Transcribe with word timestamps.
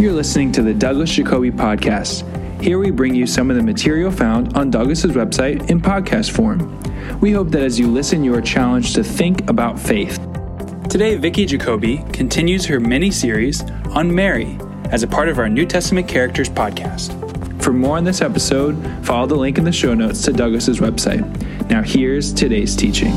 You're 0.00 0.14
listening 0.14 0.50
to 0.52 0.62
the 0.62 0.72
Douglas 0.72 1.10
Jacoby 1.10 1.50
Podcast. 1.50 2.24
Here 2.62 2.78
we 2.78 2.90
bring 2.90 3.14
you 3.14 3.26
some 3.26 3.50
of 3.50 3.58
the 3.58 3.62
material 3.62 4.10
found 4.10 4.56
on 4.56 4.70
Douglas's 4.70 5.12
website 5.12 5.68
in 5.68 5.78
podcast 5.78 6.30
form. 6.30 6.80
We 7.20 7.32
hope 7.32 7.50
that 7.50 7.60
as 7.60 7.78
you 7.78 7.86
listen, 7.86 8.24
you 8.24 8.34
are 8.34 8.40
challenged 8.40 8.94
to 8.94 9.04
think 9.04 9.50
about 9.50 9.78
faith. 9.78 10.18
Today, 10.88 11.18
Vicky 11.18 11.44
Jacoby 11.44 11.98
continues 12.14 12.64
her 12.64 12.80
mini 12.80 13.10
series 13.10 13.60
on 13.90 14.14
Mary 14.14 14.58
as 14.86 15.02
a 15.02 15.06
part 15.06 15.28
of 15.28 15.38
our 15.38 15.50
New 15.50 15.66
Testament 15.66 16.08
Characters 16.08 16.48
podcast. 16.48 17.12
For 17.62 17.74
more 17.74 17.98
on 17.98 18.04
this 18.04 18.22
episode, 18.22 18.82
follow 19.04 19.26
the 19.26 19.36
link 19.36 19.58
in 19.58 19.64
the 19.64 19.70
show 19.70 19.92
notes 19.92 20.22
to 20.22 20.32
Douglas's 20.32 20.80
website. 20.80 21.68
Now, 21.68 21.82
here's 21.82 22.32
today's 22.32 22.74
teaching. 22.74 23.12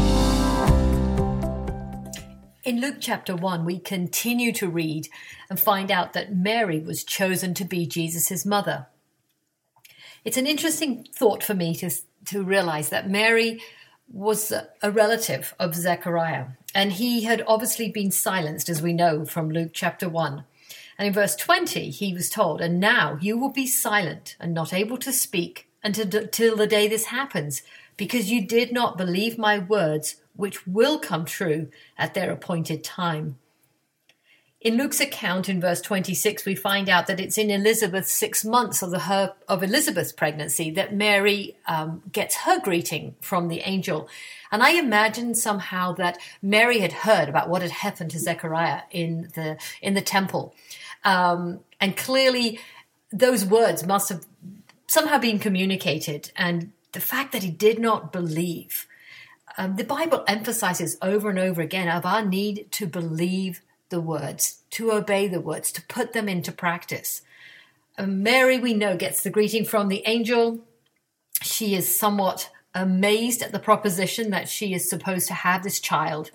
In 2.64 2.80
Luke 2.80 2.96
chapter 3.02 3.36
1, 3.36 3.66
we 3.66 3.78
continue 3.78 4.54
to 4.54 4.70
read 4.70 5.10
and 5.50 5.60
find 5.60 5.92
out 5.92 6.14
that 6.14 6.34
Mary 6.34 6.80
was 6.80 7.04
chosen 7.04 7.54
to 7.56 7.66
be 7.66 7.86
Jesus' 7.86 8.46
mother. 8.46 8.88
It's 10.24 10.38
an 10.38 10.48
interesting 10.48 11.06
thought 11.14 11.44
for 11.44 11.54
me 11.54 11.76
to, 11.76 11.92
to 12.28 12.42
realize 12.42 12.88
that 12.88 13.10
Mary 13.10 13.62
was 14.10 14.54
a 14.82 14.92
relative 14.92 15.54
of 15.60 15.76
Zechariah, 15.76 16.46
and 16.74 16.94
he 16.94 17.24
had 17.24 17.44
obviously 17.46 17.92
been 17.92 18.12
silenced, 18.12 18.70
as 18.70 18.82
we 18.82 18.94
know 18.94 19.26
from 19.26 19.50
Luke 19.50 19.72
chapter 19.74 20.08
1. 20.08 20.46
And 20.98 21.08
in 21.08 21.14
verse 21.14 21.36
20, 21.36 21.90
he 21.90 22.14
was 22.14 22.30
told, 22.30 22.62
And 22.62 22.80
now 22.80 23.18
you 23.20 23.38
will 23.38 23.52
be 23.52 23.68
silent 23.68 24.38
and 24.40 24.54
not 24.54 24.72
able 24.72 24.98
to 25.00 25.12
speak 25.12 25.68
until 25.84 26.06
the 26.06 26.68
day 26.70 26.88
this 26.88 27.06
happens, 27.08 27.62
because 27.98 28.32
you 28.32 28.48
did 28.48 28.72
not 28.72 28.98
believe 28.98 29.38
my 29.38 29.60
words, 29.60 30.16
which 30.36 30.66
will 30.68 31.00
come 31.00 31.26
true 31.26 31.70
at 31.98 32.14
their 32.14 32.32
appointed 32.32 32.84
time. 32.84 33.38
In 34.64 34.78
Luke's 34.78 35.02
account 35.02 35.50
in 35.50 35.60
verse 35.60 35.82
26, 35.82 36.46
we 36.46 36.56
find 36.56 36.88
out 36.88 37.08
that 37.08 37.20
it's 37.20 37.38
in 37.38 37.50
Elizabeth's 37.50 38.12
six 38.12 38.46
months 38.46 38.82
of, 38.82 38.92
the, 38.92 39.00
her, 39.00 39.34
of 39.50 39.62
Elizabeth's 39.62 40.14
pregnancy 40.14 40.72
that 40.72 40.96
Mary 40.96 41.58
um, 41.68 42.02
gets 42.14 42.38
her 42.38 42.62
greeting 42.62 43.14
from 43.20 43.50
the 43.50 43.60
angel. 43.60 44.08
And 44.54 44.64
I 44.64 44.72
imagine 44.72 45.36
somehow 45.36 45.92
that 45.96 46.18
Mary 46.42 46.80
had 46.80 46.94
heard 46.94 47.28
about 47.28 47.50
what 47.50 47.62
had 47.62 47.72
happened 47.72 48.12
to 48.12 48.20
Zechariah 48.20 48.84
in 48.90 49.30
the, 49.36 49.58
in 49.82 49.96
the 49.96 50.02
temple. 50.02 50.56
Um, 51.04 51.60
and 51.82 51.98
clearly, 51.98 52.62
those 53.12 53.46
words 53.46 53.86
must 53.86 54.08
have 54.08 54.26
somehow 54.88 55.18
been 55.18 55.40
communicated. 55.40 56.32
And 56.38 56.72
the 56.94 57.02
fact 57.02 57.34
that 57.34 57.44
he 57.44 57.52
did 57.52 57.80
not 57.80 58.14
believe, 58.14 58.88
um, 59.58 59.76
the 59.76 59.84
Bible 59.84 60.24
emphasizes 60.28 60.98
over 61.02 61.30
and 61.30 61.40
over 61.40 61.62
again 61.62 61.90
of 61.90 62.06
our 62.06 62.26
need 62.26 62.68
to 62.72 62.88
believe 62.88 63.62
the 63.90 64.02
words, 64.02 64.64
to 64.72 64.92
obey 64.92 65.28
the 65.28 65.40
words, 65.40 65.72
to 65.72 65.82
put 65.84 66.14
them 66.14 66.28
into 66.28 66.52
practice. 66.52 67.22
Um, 67.98 68.24
Mary, 68.24 68.58
we 68.58 68.74
know, 68.74 68.98
gets 68.98 69.22
the 69.22 69.30
greeting 69.30 69.66
from 69.66 69.88
the 69.88 70.02
angel. 70.08 70.60
She 71.42 71.76
is 71.76 71.96
somewhat 71.96 72.50
amazed 72.74 73.44
at 73.44 73.52
the 73.52 73.60
proposition 73.60 74.32
that 74.32 74.50
she 74.50 74.74
is 74.74 74.90
supposed 74.90 75.28
to 75.28 75.34
have 75.34 75.62
this 75.62 75.80
child. 75.80 76.32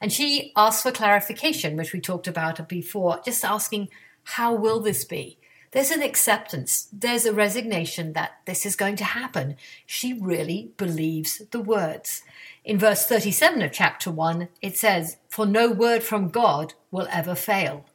And 0.00 0.12
she 0.12 0.52
asks 0.56 0.82
for 0.82 0.92
clarification, 0.92 1.76
which 1.76 1.92
we 1.92 2.00
talked 2.00 2.28
about 2.28 2.68
before, 2.68 3.20
just 3.24 3.44
asking, 3.44 3.88
how 4.22 4.54
will 4.54 4.80
this 4.80 5.04
be? 5.04 5.38
There's 5.72 5.90
an 5.90 6.02
acceptance, 6.02 6.88
there's 6.92 7.26
a 7.26 7.32
resignation 7.32 8.12
that 8.14 8.40
this 8.44 8.66
is 8.66 8.74
going 8.74 8.96
to 8.96 9.04
happen. 9.04 9.56
She 9.86 10.12
really 10.12 10.72
believes 10.76 11.42
the 11.50 11.60
words. 11.60 12.22
In 12.64 12.78
verse 12.78 13.06
37 13.06 13.62
of 13.62 13.72
chapter 13.72 14.10
1, 14.10 14.48
it 14.60 14.76
says, 14.76 15.16
For 15.28 15.46
no 15.46 15.70
word 15.70 16.02
from 16.02 16.28
God 16.28 16.74
will 16.90 17.08
ever 17.10 17.34
fail. 17.34 17.86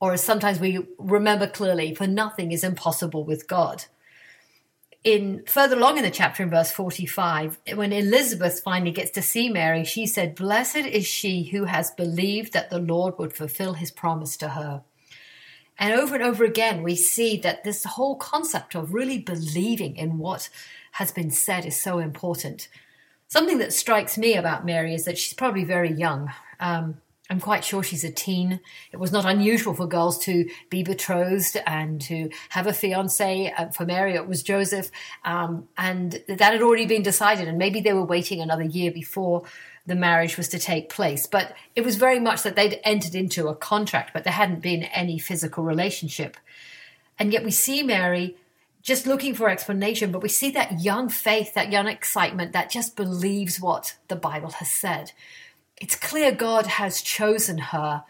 Or 0.00 0.12
as 0.12 0.24
sometimes 0.24 0.58
we 0.58 0.86
remember 0.98 1.46
clearly, 1.46 1.94
for 1.94 2.06
nothing 2.06 2.52
is 2.52 2.64
impossible 2.64 3.24
with 3.24 3.46
God. 3.46 3.84
In 5.04 5.44
further 5.46 5.76
along 5.76 5.98
in 5.98 6.02
the 6.02 6.10
chapter, 6.10 6.42
in 6.42 6.50
verse 6.50 6.70
45, 6.72 7.58
when 7.74 7.92
Elizabeth 7.92 8.60
finally 8.62 8.90
gets 8.90 9.10
to 9.12 9.22
see 9.22 9.48
Mary, 9.48 9.84
she 9.84 10.06
said, 10.06 10.34
Blessed 10.34 10.76
is 10.76 11.06
she 11.06 11.44
who 11.44 11.64
has 11.64 11.90
believed 11.92 12.52
that 12.52 12.70
the 12.70 12.78
Lord 12.78 13.18
would 13.18 13.32
fulfill 13.32 13.74
his 13.74 13.90
promise 13.90 14.36
to 14.38 14.50
her. 14.50 14.82
And 15.78 15.94
over 15.94 16.14
and 16.14 16.24
over 16.24 16.44
again, 16.44 16.82
we 16.82 16.96
see 16.96 17.38
that 17.38 17.64
this 17.64 17.84
whole 17.84 18.16
concept 18.16 18.74
of 18.74 18.92
really 18.92 19.18
believing 19.18 19.96
in 19.96 20.18
what 20.18 20.50
has 20.92 21.12
been 21.12 21.30
said 21.30 21.64
is 21.64 21.80
so 21.80 21.98
important. 21.98 22.68
Something 23.30 23.58
that 23.58 23.72
strikes 23.72 24.18
me 24.18 24.34
about 24.34 24.66
Mary 24.66 24.92
is 24.92 25.04
that 25.04 25.16
she's 25.16 25.34
probably 25.34 25.62
very 25.62 25.92
young. 25.92 26.32
Um, 26.58 26.96
I'm 27.30 27.38
quite 27.38 27.64
sure 27.64 27.80
she's 27.84 28.02
a 28.02 28.10
teen. 28.10 28.58
It 28.90 28.96
was 28.96 29.12
not 29.12 29.24
unusual 29.24 29.72
for 29.72 29.86
girls 29.86 30.18
to 30.24 30.50
be 30.68 30.82
betrothed 30.82 31.56
and 31.64 32.00
to 32.02 32.28
have 32.48 32.66
a 32.66 32.72
fiance. 32.72 33.54
Uh, 33.56 33.68
for 33.68 33.86
Mary, 33.86 34.14
it 34.14 34.26
was 34.26 34.42
Joseph. 34.42 34.90
Um, 35.24 35.68
and 35.78 36.20
that 36.26 36.52
had 36.52 36.60
already 36.60 36.86
been 36.86 37.04
decided. 37.04 37.46
And 37.46 37.56
maybe 37.56 37.80
they 37.80 37.92
were 37.92 38.04
waiting 38.04 38.40
another 38.40 38.64
year 38.64 38.90
before 38.90 39.44
the 39.86 39.94
marriage 39.94 40.36
was 40.36 40.48
to 40.48 40.58
take 40.58 40.88
place. 40.88 41.28
But 41.28 41.54
it 41.76 41.84
was 41.84 41.94
very 41.94 42.18
much 42.18 42.42
that 42.42 42.56
they'd 42.56 42.80
entered 42.82 43.14
into 43.14 43.46
a 43.46 43.54
contract, 43.54 44.12
but 44.12 44.24
there 44.24 44.32
hadn't 44.32 44.60
been 44.60 44.82
any 44.82 45.20
physical 45.20 45.62
relationship. 45.62 46.36
And 47.16 47.32
yet 47.32 47.44
we 47.44 47.52
see 47.52 47.84
Mary 47.84 48.36
just 48.82 49.06
looking 49.06 49.34
for 49.34 49.48
explanation, 49.48 50.10
but 50.10 50.22
we 50.22 50.28
see 50.28 50.50
that 50.52 50.80
young 50.80 51.08
faith, 51.08 51.54
that 51.54 51.72
young 51.72 51.86
excitement 51.86 52.52
that 52.52 52.70
just 52.70 52.96
believes 52.96 53.60
what 53.60 53.96
the 54.08 54.16
Bible 54.16 54.50
has 54.52 54.70
said. 54.70 55.12
It's 55.76 55.96
clear 55.96 56.32
God 56.32 56.66
has 56.66 57.02
chosen 57.02 57.58
her, 57.58 58.04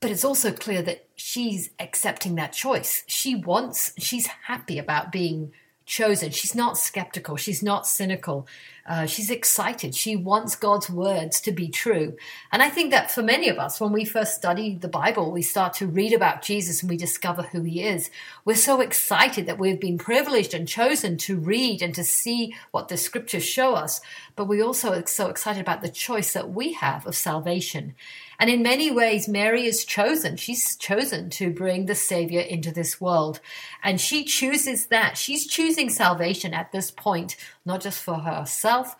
but 0.00 0.10
it's 0.10 0.24
also 0.24 0.52
clear 0.52 0.82
that 0.82 1.06
she's 1.14 1.70
accepting 1.78 2.34
that 2.36 2.52
choice. 2.52 3.04
She 3.06 3.34
wants, 3.34 3.92
she's 3.98 4.26
happy 4.26 4.78
about 4.78 5.12
being 5.12 5.52
chosen. 5.84 6.30
She's 6.30 6.54
not 6.54 6.78
skeptical. 6.78 7.36
She's 7.36 7.62
not 7.62 7.86
cynical. 7.86 8.46
Uh, 8.84 9.06
she's 9.06 9.30
excited. 9.30 9.94
She 9.94 10.16
wants 10.16 10.56
God's 10.56 10.90
words 10.90 11.40
to 11.42 11.52
be 11.52 11.68
true. 11.68 12.16
And 12.50 12.62
I 12.62 12.68
think 12.68 12.90
that 12.90 13.12
for 13.12 13.22
many 13.22 13.48
of 13.48 13.58
us, 13.58 13.80
when 13.80 13.92
we 13.92 14.04
first 14.04 14.34
study 14.34 14.74
the 14.74 14.88
Bible, 14.88 15.30
we 15.30 15.42
start 15.42 15.74
to 15.74 15.86
read 15.86 16.12
about 16.12 16.42
Jesus 16.42 16.82
and 16.82 16.90
we 16.90 16.96
discover 16.96 17.42
who 17.42 17.62
he 17.62 17.82
is. 17.82 18.10
We're 18.44 18.56
so 18.56 18.80
excited 18.80 19.46
that 19.46 19.58
we've 19.58 19.80
been 19.80 19.98
privileged 19.98 20.52
and 20.52 20.66
chosen 20.66 21.16
to 21.18 21.36
read 21.36 21.80
and 21.80 21.94
to 21.94 22.02
see 22.02 22.56
what 22.72 22.88
the 22.88 22.96
scriptures 22.96 23.44
show 23.44 23.74
us. 23.74 24.00
But 24.34 24.48
we 24.48 24.60
also 24.60 24.92
are 24.92 25.06
so 25.06 25.28
excited 25.28 25.60
about 25.60 25.82
the 25.82 25.88
choice 25.88 26.32
that 26.32 26.50
we 26.50 26.72
have 26.72 27.06
of 27.06 27.14
salvation. 27.14 27.94
And 28.42 28.50
in 28.50 28.60
many 28.60 28.90
ways, 28.90 29.28
Mary 29.28 29.66
is 29.66 29.84
chosen. 29.84 30.36
She's 30.36 30.74
chosen 30.74 31.30
to 31.30 31.52
bring 31.52 31.86
the 31.86 31.94
Savior 31.94 32.40
into 32.40 32.72
this 32.72 33.00
world. 33.00 33.38
And 33.84 34.00
she 34.00 34.24
chooses 34.24 34.88
that. 34.88 35.16
She's 35.16 35.46
choosing 35.46 35.88
salvation 35.88 36.52
at 36.52 36.72
this 36.72 36.90
point, 36.90 37.36
not 37.64 37.82
just 37.82 38.02
for 38.02 38.16
herself, 38.16 38.96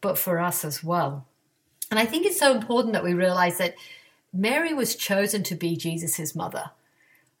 but 0.00 0.16
for 0.16 0.38
us 0.38 0.64
as 0.64 0.82
well. 0.82 1.26
And 1.90 2.00
I 2.00 2.06
think 2.06 2.24
it's 2.24 2.40
so 2.40 2.56
important 2.56 2.94
that 2.94 3.04
we 3.04 3.12
realize 3.12 3.58
that 3.58 3.74
Mary 4.32 4.72
was 4.72 4.96
chosen 4.96 5.42
to 5.42 5.54
be 5.54 5.76
Jesus' 5.76 6.34
mother. 6.34 6.70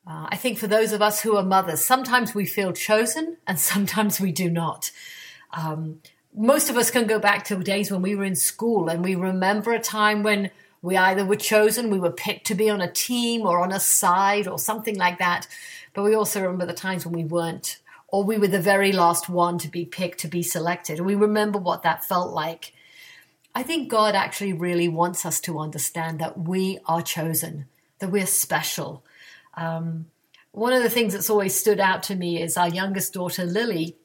Uh, 0.06 0.26
I 0.28 0.36
think 0.36 0.58
for 0.58 0.66
those 0.66 0.92
of 0.92 1.00
us 1.00 1.22
who 1.22 1.34
are 1.34 1.42
mothers, 1.42 1.82
sometimes 1.82 2.34
we 2.34 2.44
feel 2.44 2.74
chosen 2.74 3.38
and 3.46 3.58
sometimes 3.72 4.20
we 4.20 4.32
do 4.32 4.50
not. 4.50 4.90
Um, 5.54 6.02
most 6.34 6.68
of 6.68 6.76
us 6.76 6.90
can 6.90 7.06
go 7.06 7.18
back 7.18 7.44
to 7.44 7.56
days 7.62 7.90
when 7.90 8.02
we 8.02 8.14
were 8.14 8.24
in 8.24 8.36
school 8.36 8.90
and 8.90 9.02
we 9.02 9.14
remember 9.14 9.72
a 9.72 9.80
time 9.80 10.22
when 10.22 10.50
we 10.82 10.96
either 10.96 11.24
were 11.24 11.36
chosen, 11.36 11.90
we 11.90 11.98
were 11.98 12.10
picked 12.10 12.46
to 12.48 12.54
be 12.54 12.70
on 12.70 12.80
a 12.80 12.90
team 12.90 13.42
or 13.42 13.60
on 13.60 13.72
a 13.72 13.80
side 13.80 14.46
or 14.46 14.58
something 14.58 14.96
like 14.96 15.18
that. 15.18 15.48
But 15.94 16.04
we 16.04 16.14
also 16.14 16.40
remember 16.40 16.66
the 16.66 16.72
times 16.72 17.04
when 17.04 17.14
we 17.14 17.24
weren't, 17.24 17.78
or 18.06 18.22
we 18.24 18.38
were 18.38 18.48
the 18.48 18.60
very 18.60 18.92
last 18.92 19.28
one 19.28 19.58
to 19.58 19.68
be 19.68 19.84
picked, 19.84 20.20
to 20.20 20.28
be 20.28 20.42
selected. 20.42 20.98
And 20.98 21.06
we 21.06 21.14
remember 21.14 21.58
what 21.58 21.82
that 21.82 22.04
felt 22.04 22.32
like. 22.32 22.72
I 23.54 23.62
think 23.62 23.88
God 23.88 24.14
actually 24.14 24.52
really 24.52 24.88
wants 24.88 25.26
us 25.26 25.40
to 25.40 25.58
understand 25.58 26.20
that 26.20 26.38
we 26.38 26.78
are 26.86 27.02
chosen, 27.02 27.66
that 27.98 28.10
we're 28.10 28.26
special. 28.26 29.02
Um, 29.54 30.06
one 30.52 30.72
of 30.72 30.82
the 30.82 30.90
things 30.90 31.12
that's 31.12 31.30
always 31.30 31.58
stood 31.58 31.80
out 31.80 32.04
to 32.04 32.14
me 32.14 32.40
is 32.40 32.56
our 32.56 32.68
youngest 32.68 33.14
daughter, 33.14 33.44
Lily, 33.44 33.96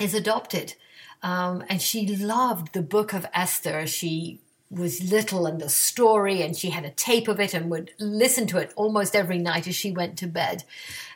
is 0.00 0.14
adopted. 0.14 0.74
Um, 1.22 1.62
and 1.68 1.80
she 1.80 2.16
loved 2.16 2.72
the 2.72 2.82
book 2.82 3.12
of 3.12 3.26
Esther. 3.32 3.86
She 3.86 4.40
was 4.70 5.10
little 5.10 5.46
and 5.46 5.60
the 5.60 5.68
story, 5.68 6.42
and 6.42 6.56
she 6.56 6.70
had 6.70 6.84
a 6.84 6.90
tape 6.90 7.28
of 7.28 7.40
it 7.40 7.54
and 7.54 7.70
would 7.70 7.92
listen 7.98 8.46
to 8.48 8.58
it 8.58 8.72
almost 8.76 9.16
every 9.16 9.38
night 9.38 9.66
as 9.66 9.74
she 9.74 9.90
went 9.90 10.16
to 10.18 10.26
bed. 10.26 10.64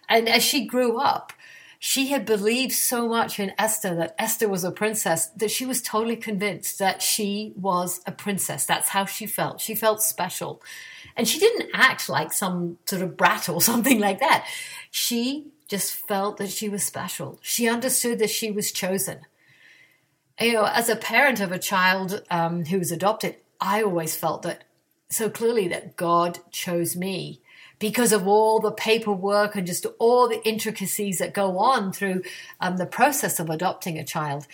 And 0.08 0.28
as 0.28 0.42
she 0.42 0.66
grew 0.66 0.98
up, 0.98 1.32
she 1.78 2.08
had 2.08 2.24
believed 2.24 2.72
so 2.72 3.06
much 3.06 3.38
in 3.38 3.52
Esther 3.58 3.94
that 3.96 4.14
Esther 4.18 4.48
was 4.48 4.64
a 4.64 4.70
princess 4.70 5.26
that 5.36 5.50
she 5.50 5.66
was 5.66 5.82
totally 5.82 6.16
convinced 6.16 6.78
that 6.78 7.02
she 7.02 7.52
was 7.56 8.00
a 8.06 8.12
princess. 8.12 8.64
That's 8.64 8.88
how 8.88 9.04
she 9.04 9.26
felt. 9.26 9.60
She 9.60 9.74
felt 9.74 10.02
special. 10.02 10.62
And 11.14 11.28
she 11.28 11.38
didn't 11.38 11.70
act 11.74 12.08
like 12.08 12.32
some 12.32 12.78
sort 12.86 13.02
of 13.02 13.18
brat 13.18 13.50
or 13.50 13.60
something 13.70 14.00
like 14.00 14.20
that. 14.20 14.48
She 14.90 15.48
just 15.68 15.92
felt 15.92 16.38
that 16.38 16.48
she 16.48 16.70
was 16.70 16.82
special. 16.82 17.38
She 17.42 17.68
understood 17.68 18.18
that 18.18 18.30
she 18.30 18.50
was 18.50 18.72
chosen. 18.72 19.20
You 20.40 20.54
know, 20.54 20.64
as 20.64 20.88
a 20.88 20.96
parent 20.96 21.40
of 21.40 21.52
a 21.52 21.58
child 21.58 22.22
um, 22.30 22.64
who 22.64 22.78
was 22.78 22.92
adopted, 22.92 23.36
I 23.64 23.82
always 23.82 24.14
felt 24.14 24.42
that 24.42 24.64
so 25.08 25.30
clearly 25.30 25.68
that 25.68 25.96
God 25.96 26.38
chose 26.50 26.94
me 26.94 27.40
because 27.78 28.12
of 28.12 28.28
all 28.28 28.60
the 28.60 28.70
paperwork 28.70 29.56
and 29.56 29.66
just 29.66 29.86
all 29.98 30.28
the 30.28 30.46
intricacies 30.46 31.18
that 31.18 31.32
go 31.32 31.56
on 31.58 31.90
through 31.90 32.22
um, 32.60 32.76
the 32.76 32.84
process 32.84 33.40
of 33.40 33.48
adopting 33.48 33.98
a 33.98 34.04
child. 34.04 34.46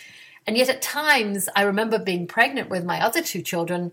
And 0.47 0.55
yet, 0.55 0.69
at 0.69 0.81
times, 0.81 1.49
I 1.57 1.63
remember 1.63 1.99
being 1.99 2.25
pregnant 2.25 2.69
with 2.69 2.85
my 2.85 3.01
other 3.01 3.21
two 3.21 3.41
children, 3.41 3.91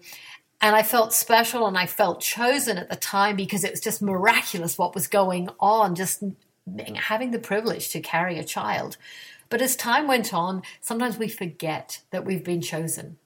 and 0.61 0.77
I 0.77 0.85
felt 0.85 1.13
special 1.13 1.67
and 1.67 1.77
I 1.77 1.87
felt 1.87 2.21
chosen 2.21 2.79
at 2.79 2.89
the 2.89 2.97
time 2.97 3.35
because 3.35 3.65
it 3.65 3.73
was 3.73 3.81
just 3.81 4.01
miraculous 4.01 4.79
what 4.79 4.95
was 4.95 5.09
going 5.09 5.49
on, 5.59 5.97
just 5.97 6.23
having 6.95 7.33
the 7.33 7.41
privilege 7.41 7.91
to 7.91 8.01
carry 8.01 8.39
a 8.39 8.45
child. 8.45 8.97
But 9.51 9.63
as 9.63 9.75
time 9.75 10.07
went 10.07 10.33
on, 10.33 10.63
sometimes 10.81 11.19
we 11.19 11.29
forget 11.29 12.03
that 12.13 12.25
we've 12.25 12.45
been 12.45 12.61
chosen. 12.61 13.19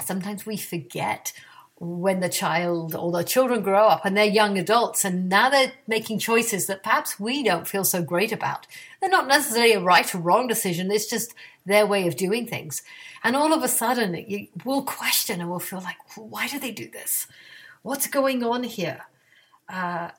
Sometimes 0.00 0.46
we 0.46 0.56
forget 0.56 1.32
when 1.76 2.20
the 2.20 2.28
child 2.28 2.94
or 2.94 3.10
the 3.10 3.24
children 3.24 3.60
grow 3.60 3.88
up 3.88 4.04
and 4.04 4.16
they're 4.16 4.24
young 4.24 4.56
adults 4.56 5.04
and 5.04 5.28
now 5.28 5.50
they're 5.50 5.72
making 5.88 6.16
choices 6.16 6.66
that 6.66 6.84
perhaps 6.84 7.18
we 7.18 7.42
don't 7.42 7.66
feel 7.66 7.82
so 7.82 8.02
great 8.02 8.30
about. 8.30 8.68
They're 9.00 9.10
not 9.10 9.26
necessarily 9.26 9.72
a 9.72 9.80
right 9.80 10.14
or 10.14 10.18
wrong 10.18 10.46
decision, 10.46 10.92
it's 10.92 11.06
just 11.06 11.34
their 11.66 11.84
way 11.84 12.06
of 12.06 12.16
doing 12.16 12.46
things. 12.46 12.82
And 13.24 13.34
all 13.34 13.52
of 13.52 13.64
a 13.64 13.68
sudden, 13.68 14.48
we'll 14.64 14.84
question 14.84 15.40
and 15.40 15.50
we'll 15.50 15.58
feel 15.58 15.80
like, 15.80 15.96
why 16.16 16.46
do 16.46 16.60
they 16.60 16.70
do 16.70 16.88
this? 16.88 17.26
What's 17.82 18.06
going 18.06 18.44
on 18.44 18.62
here? 18.62 19.00
Uh, 19.68 20.10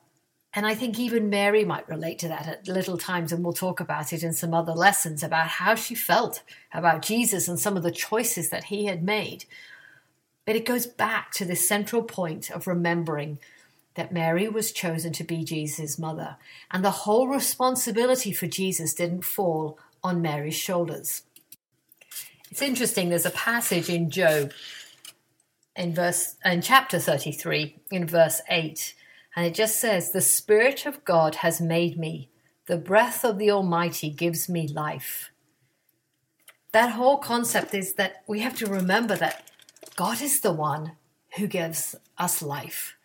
and 0.56 0.68
I 0.68 0.76
think 0.76 1.00
even 1.00 1.30
Mary 1.30 1.66
might 1.66 1.90
relate 1.90 2.20
to 2.20 2.28
that 2.28 2.48
at 2.48 2.68
little 2.68 2.98
times, 2.98 3.32
and 3.32 3.44
we'll 3.44 3.54
talk 3.54 3.80
about 3.80 4.14
it 4.14 4.24
in 4.24 4.34
some 4.34 4.54
other 4.54 4.74
lessons 4.74 5.24
about 5.24 5.48
how 5.48 5.74
she 5.74 5.96
felt 5.96 6.44
about 6.74 7.02
Jesus 7.02 7.48
and 7.48 7.60
some 7.60 7.76
of 7.76 7.84
the 7.84 7.92
choices 7.92 8.50
that 8.50 8.66
he 8.66 8.86
had 8.86 9.04
made. 9.04 9.46
But 10.46 10.56
it 10.56 10.66
goes 10.66 10.86
back 10.86 11.32
to 11.34 11.46
this 11.46 11.68
central 11.68 12.04
point 12.04 12.52
of 12.52 12.68
remembering 12.68 13.40
that 13.96 14.12
Mary 14.12 14.48
was 14.48 14.72
chosen 14.72 15.12
to 15.14 15.24
be 15.24 15.44
Jesus' 15.44 15.98
mother, 15.98 16.38
and 16.70 16.86
the 16.86 16.92
whole 16.92 17.28
responsibility 17.28 18.32
for 18.32 18.48
Jesus 18.48 18.94
didn't 18.94 19.26
fall 19.26 19.80
on 20.04 20.22
Mary's 20.22 20.56
shoulders. 20.56 21.24
It's 22.52 22.62
interesting, 22.62 23.10
there's 23.10 23.26
a 23.26 23.32
passage 23.32 23.90
in 23.90 24.12
Job 24.12 24.52
in 25.76 25.96
verse 25.96 26.36
in 26.46 26.62
chapter 26.62 27.00
33 27.00 27.76
in 27.90 28.06
verse 28.06 28.42
8 28.48 28.94
and 29.36 29.46
it 29.46 29.54
just 29.54 29.80
says 29.80 30.12
the 30.12 30.22
spirit 30.22 30.86
of 30.86 31.04
God 31.06 31.36
has 31.36 31.60
made 31.60 31.98
me 31.98 32.30
the 32.66 32.78
breath 32.78 33.26
of 33.26 33.38
the 33.38 33.52
almighty 33.52 34.10
gives 34.10 34.48
me 34.48 34.68
life 34.68 35.32
that 36.74 36.94
whole 36.94 37.18
concept 37.18 37.74
is 37.76 37.94
that 37.94 38.24
we 38.28 38.40
have 38.40 38.58
to 38.58 38.66
remember 38.66 39.16
that 39.16 39.52
God 39.96 40.22
is 40.22 40.40
the 40.40 40.52
one 40.52 40.94
who 41.38 41.46
gives 41.46 41.96
us 42.18 42.42
life. 42.42 42.96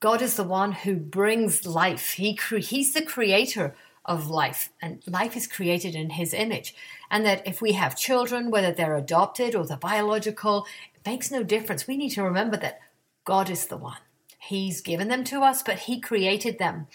God 0.00 0.20
is 0.20 0.36
the 0.36 0.44
one 0.44 0.72
who 0.72 0.96
brings 0.96 1.64
life. 1.64 2.12
He 2.12 2.34
cre- 2.34 2.58
he's 2.58 2.92
the 2.92 3.02
creator 3.02 3.74
of 4.04 4.28
life, 4.28 4.70
and 4.82 5.02
life 5.06 5.36
is 5.36 5.46
created 5.46 5.94
in 5.94 6.10
His 6.10 6.34
image. 6.34 6.74
And 7.10 7.24
that 7.24 7.46
if 7.46 7.62
we 7.62 7.72
have 7.72 7.96
children, 7.96 8.50
whether 8.50 8.72
they're 8.72 8.96
adopted 8.96 9.54
or 9.54 9.64
the 9.64 9.76
biological, 9.76 10.66
it 10.94 11.06
makes 11.06 11.30
no 11.30 11.42
difference. 11.42 11.86
We 11.86 11.96
need 11.96 12.10
to 12.10 12.22
remember 12.24 12.56
that 12.58 12.80
God 13.24 13.48
is 13.48 13.66
the 13.66 13.76
one. 13.76 14.00
He's 14.44 14.80
given 14.80 15.06
them 15.06 15.22
to 15.24 15.42
us, 15.42 15.62
but 15.62 15.78
He 15.78 16.00
created 16.00 16.58
them. 16.58 16.88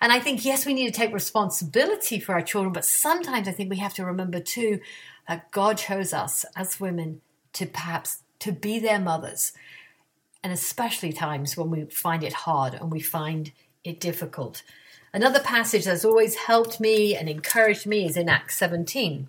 And 0.00 0.10
I 0.10 0.20
think, 0.20 0.42
yes, 0.42 0.64
we 0.64 0.72
need 0.72 0.86
to 0.86 0.98
take 0.98 1.12
responsibility 1.12 2.18
for 2.18 2.32
our 2.32 2.40
children, 2.40 2.72
but 2.72 2.86
sometimes 2.86 3.46
I 3.46 3.52
think 3.52 3.68
we 3.68 3.76
have 3.76 3.92
to 3.94 4.06
remember 4.06 4.40
too 4.40 4.80
that 5.28 5.50
God 5.50 5.76
chose 5.76 6.14
us 6.14 6.46
as 6.56 6.80
women 6.80 7.20
to 7.52 7.66
perhaps 7.66 8.22
to 8.38 8.52
be 8.52 8.78
their 8.78 8.98
mothers. 8.98 9.52
And 10.42 10.50
especially 10.50 11.12
times 11.12 11.58
when 11.58 11.70
we 11.70 11.84
find 11.84 12.24
it 12.24 12.32
hard 12.32 12.72
and 12.72 12.90
we 12.90 13.00
find 13.00 13.52
it 13.84 14.00
difficult. 14.00 14.62
Another 15.12 15.40
passage 15.40 15.84
that's 15.84 16.06
always 16.06 16.34
helped 16.34 16.80
me 16.80 17.14
and 17.14 17.28
encouraged 17.28 17.84
me 17.84 18.06
is 18.06 18.16
in 18.16 18.30
Acts 18.30 18.56
17, 18.56 19.28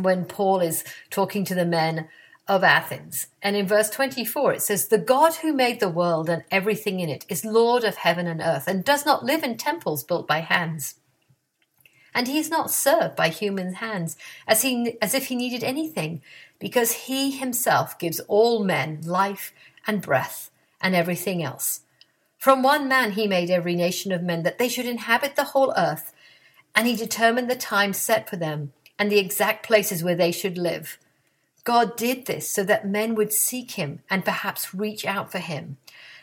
when 0.00 0.24
Paul 0.24 0.60
is 0.60 0.84
talking 1.10 1.44
to 1.44 1.54
the 1.54 1.66
men 1.66 2.08
of 2.48 2.64
Athens. 2.64 3.26
And 3.42 3.54
in 3.54 3.68
verse 3.68 3.90
24, 3.90 4.54
it 4.54 4.62
says, 4.62 4.88
The 4.88 4.98
God 4.98 5.34
who 5.36 5.52
made 5.52 5.80
the 5.80 5.88
world 5.88 6.30
and 6.30 6.44
everything 6.50 6.98
in 6.98 7.10
it 7.10 7.26
is 7.28 7.44
Lord 7.44 7.84
of 7.84 7.96
heaven 7.96 8.26
and 8.26 8.40
earth 8.40 8.66
and 8.66 8.82
does 8.82 9.04
not 9.04 9.24
live 9.24 9.44
in 9.44 9.56
temples 9.58 10.02
built 10.02 10.26
by 10.26 10.38
hands. 10.38 10.94
And 12.14 12.26
he 12.26 12.38
is 12.38 12.50
not 12.50 12.70
served 12.70 13.14
by 13.14 13.28
human 13.28 13.74
hands 13.74 14.16
as, 14.46 14.62
he, 14.62 14.96
as 15.02 15.14
if 15.14 15.26
he 15.26 15.36
needed 15.36 15.62
anything, 15.62 16.22
because 16.58 16.92
he 16.92 17.30
himself 17.30 17.98
gives 17.98 18.18
all 18.20 18.64
men 18.64 19.02
life 19.04 19.52
and 19.86 20.00
breath 20.00 20.50
and 20.80 20.96
everything 20.96 21.42
else. 21.42 21.82
From 22.38 22.62
one 22.62 22.88
man 22.88 23.12
he 23.12 23.26
made 23.26 23.50
every 23.50 23.74
nation 23.74 24.10
of 24.10 24.22
men 24.22 24.42
that 24.44 24.58
they 24.58 24.68
should 24.68 24.86
inhabit 24.86 25.36
the 25.36 25.44
whole 25.44 25.74
earth, 25.76 26.12
and 26.74 26.86
he 26.86 26.96
determined 26.96 27.50
the 27.50 27.56
time 27.56 27.92
set 27.92 28.28
for 28.28 28.36
them 28.36 28.72
and 28.98 29.12
the 29.12 29.18
exact 29.18 29.66
places 29.66 30.02
where 30.02 30.14
they 30.14 30.32
should 30.32 30.56
live. 30.56 30.98
God 31.68 31.98
did 31.98 32.24
this 32.24 32.50
so 32.50 32.64
that 32.64 32.88
men 32.88 33.14
would 33.14 33.30
seek 33.30 33.72
him 33.72 34.00
and 34.08 34.24
perhaps 34.24 34.72
reach 34.72 35.04
out 35.04 35.30
for 35.30 35.36
him 35.38 35.76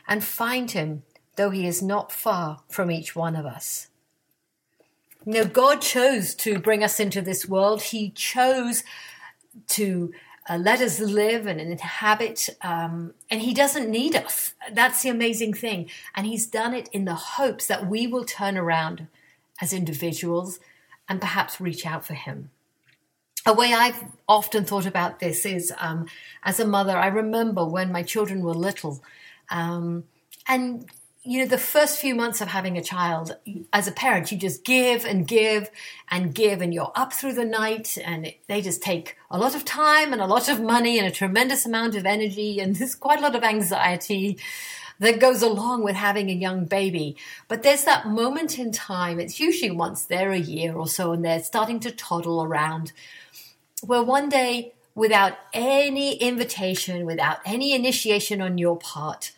and 0.08 0.24
find 0.24 0.72
him, 0.72 1.04
though 1.36 1.52
he 1.52 1.68
is 1.68 1.84
not 1.84 2.12
far 2.12 2.64
from 2.68 2.90
each 2.90 3.16
one 3.16 3.36
of 3.36 3.46
us. 3.46 3.90
Know, 5.24 5.46
God 5.46 5.82
chose 5.82 6.34
to 6.34 6.58
bring 6.58 6.84
us 6.84 7.00
into 7.00 7.22
this 7.22 7.48
world. 7.48 7.84
He 7.84 8.10
chose 8.10 8.84
to 9.68 10.12
uh, 10.50 10.58
let 10.58 10.82
us 10.82 11.00
live 11.00 11.46
and 11.46 11.62
inhabit, 11.62 12.50
um, 12.64 13.14
and 13.30 13.42
He 13.42 13.54
doesn't 13.54 13.88
need 13.88 14.16
us. 14.16 14.56
That's 14.72 15.04
the 15.04 15.10
amazing 15.10 15.54
thing. 15.54 15.92
And 16.16 16.26
He's 16.26 16.48
done 16.48 16.74
it 16.74 16.90
in 16.92 17.06
the 17.06 17.14
hopes 17.14 17.68
that 17.68 17.86
we 17.88 18.08
will 18.08 18.26
turn 18.26 18.58
around 18.58 19.08
as 19.62 19.74
individuals 19.74 20.60
and 21.08 21.22
perhaps 21.22 21.62
reach 21.62 21.86
out 21.86 22.04
for 22.04 22.16
Him. 22.16 22.50
A 23.48 23.54
way 23.54 23.74
I've 23.74 24.04
often 24.28 24.66
thought 24.66 24.88
about 24.88 25.20
this 25.20 25.46
is 25.46 25.72
um, 25.78 26.08
as 26.42 26.60
a 26.60 26.66
mother, 26.66 26.98
I 26.98 27.08
remember 27.08 27.64
when 27.64 27.92
my 27.92 28.02
children 28.02 28.42
were 28.42 28.56
little. 28.56 29.04
Um, 29.52 30.06
and 30.48 30.90
you 31.22 31.40
know, 31.40 31.46
the 31.46 31.60
first 31.60 32.00
few 32.00 32.16
months 32.16 32.42
of 32.42 32.48
having 32.48 32.76
a 32.76 32.84
child, 32.84 33.36
as 33.72 33.88
a 33.88 33.92
parent, 33.92 34.32
you 34.32 34.38
just 34.40 34.64
give 34.64 35.06
and 35.06 35.28
give 35.28 35.70
and 36.10 36.34
give, 36.34 36.62
and 36.62 36.74
you're 36.74 36.92
up 36.96 37.14
through 37.14 37.34
the 37.34 37.46
night, 37.46 38.00
and 38.04 38.28
it, 38.28 38.40
they 38.48 38.62
just 38.62 38.82
take 38.82 39.16
a 39.30 39.38
lot 39.38 39.56
of 39.56 39.64
time 39.64 40.12
and 40.12 40.22
a 40.22 40.28
lot 40.28 40.50
of 40.50 40.60
money 40.60 40.98
and 40.98 41.08
a 41.08 41.12
tremendous 41.12 41.68
amount 41.68 41.96
of 41.96 42.06
energy, 42.06 42.60
and 42.60 42.76
there's 42.76 42.96
quite 42.96 43.20
a 43.20 43.22
lot 43.24 43.36
of 43.36 43.44
anxiety 43.44 44.38
that 45.00 45.20
goes 45.20 45.42
along 45.42 45.84
with 45.84 45.96
having 45.96 46.30
a 46.30 46.34
young 46.34 46.66
baby. 46.66 47.18
But 47.48 47.64
there's 47.64 47.84
that 47.84 48.08
moment 48.08 48.58
in 48.58 48.72
time, 48.72 49.20
it's 49.20 49.40
usually 49.40 49.72
once 49.72 50.06
they're 50.06 50.32
a 50.32 50.38
year 50.38 50.76
or 50.76 50.88
so, 50.88 51.12
and 51.12 51.26
they're 51.26 51.44
starting 51.44 51.80
to 51.82 51.92
toddle 51.92 52.44
around, 52.44 52.92
where 53.88 54.04
one 54.04 54.30
day, 54.30 54.74
without 54.94 55.34
any 55.54 56.16
invitation, 56.16 57.06
without 57.06 57.40
any 57.46 57.74
initiation 57.74 58.42
on 58.42 58.58
your 58.58 58.78
part, 58.78 59.32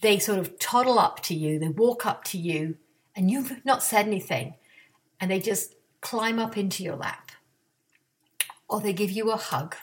they 0.00 0.18
sort 0.18 0.38
of 0.38 0.58
toddle 0.58 0.98
up 0.98 1.22
to 1.22 1.34
you, 1.34 1.58
they 1.58 1.68
walk 1.68 2.04
up 2.04 2.24
to 2.24 2.38
you, 2.38 2.76
and 3.16 3.30
you've 3.30 3.64
not 3.64 3.82
said 3.82 4.06
anything, 4.06 4.54
and 5.20 5.30
they 5.30 5.40
just 5.40 5.74
climb 6.00 6.38
up 6.38 6.56
into 6.56 6.82
your 6.82 6.96
lap. 6.96 7.32
Or 8.68 8.80
they 8.80 8.92
give 8.92 9.10
you 9.10 9.30
a 9.30 9.36
hug, 9.36 9.76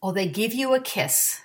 or 0.00 0.12
they 0.12 0.26
give 0.26 0.52
you 0.52 0.74
a 0.74 0.80
kiss, 0.80 1.40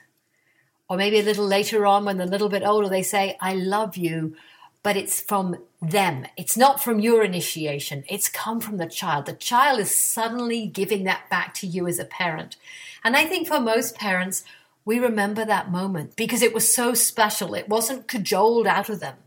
or 0.89 0.97
maybe 0.97 1.19
a 1.19 1.23
little 1.23 1.47
later 1.47 1.85
on, 1.85 2.05
when 2.05 2.17
they're 2.17 2.27
a 2.27 2.29
little 2.29 2.49
bit 2.49 2.63
older, 2.63 2.89
they 2.89 3.03
say, 3.03 3.37
I 3.39 3.53
love 3.53 3.95
you, 3.95 4.35
but 4.83 4.97
it's 4.97 5.21
from 5.21 5.57
them. 5.81 6.25
It's 6.37 6.57
not 6.57 6.83
from 6.83 6.99
your 6.99 7.23
initiation. 7.23 8.03
It's 8.09 8.29
come 8.29 8.59
from 8.59 8.77
the 8.77 8.87
child. 8.87 9.25
The 9.25 9.33
child 9.33 9.79
is 9.79 9.93
suddenly 9.93 10.67
giving 10.67 11.03
that 11.03 11.29
back 11.29 11.53
to 11.55 11.67
you 11.67 11.87
as 11.87 11.99
a 11.99 12.05
parent. 12.05 12.57
And 13.03 13.15
I 13.15 13.25
think 13.25 13.47
for 13.47 13.59
most 13.59 13.95
parents, 13.95 14.43
we 14.85 14.99
remember 14.99 15.45
that 15.45 15.71
moment 15.71 16.15
because 16.15 16.41
it 16.41 16.53
was 16.53 16.73
so 16.73 16.93
special. 16.93 17.53
It 17.53 17.69
wasn't 17.69 18.07
cajoled 18.07 18.67
out 18.67 18.89
of 18.89 18.99
them. 18.99 19.17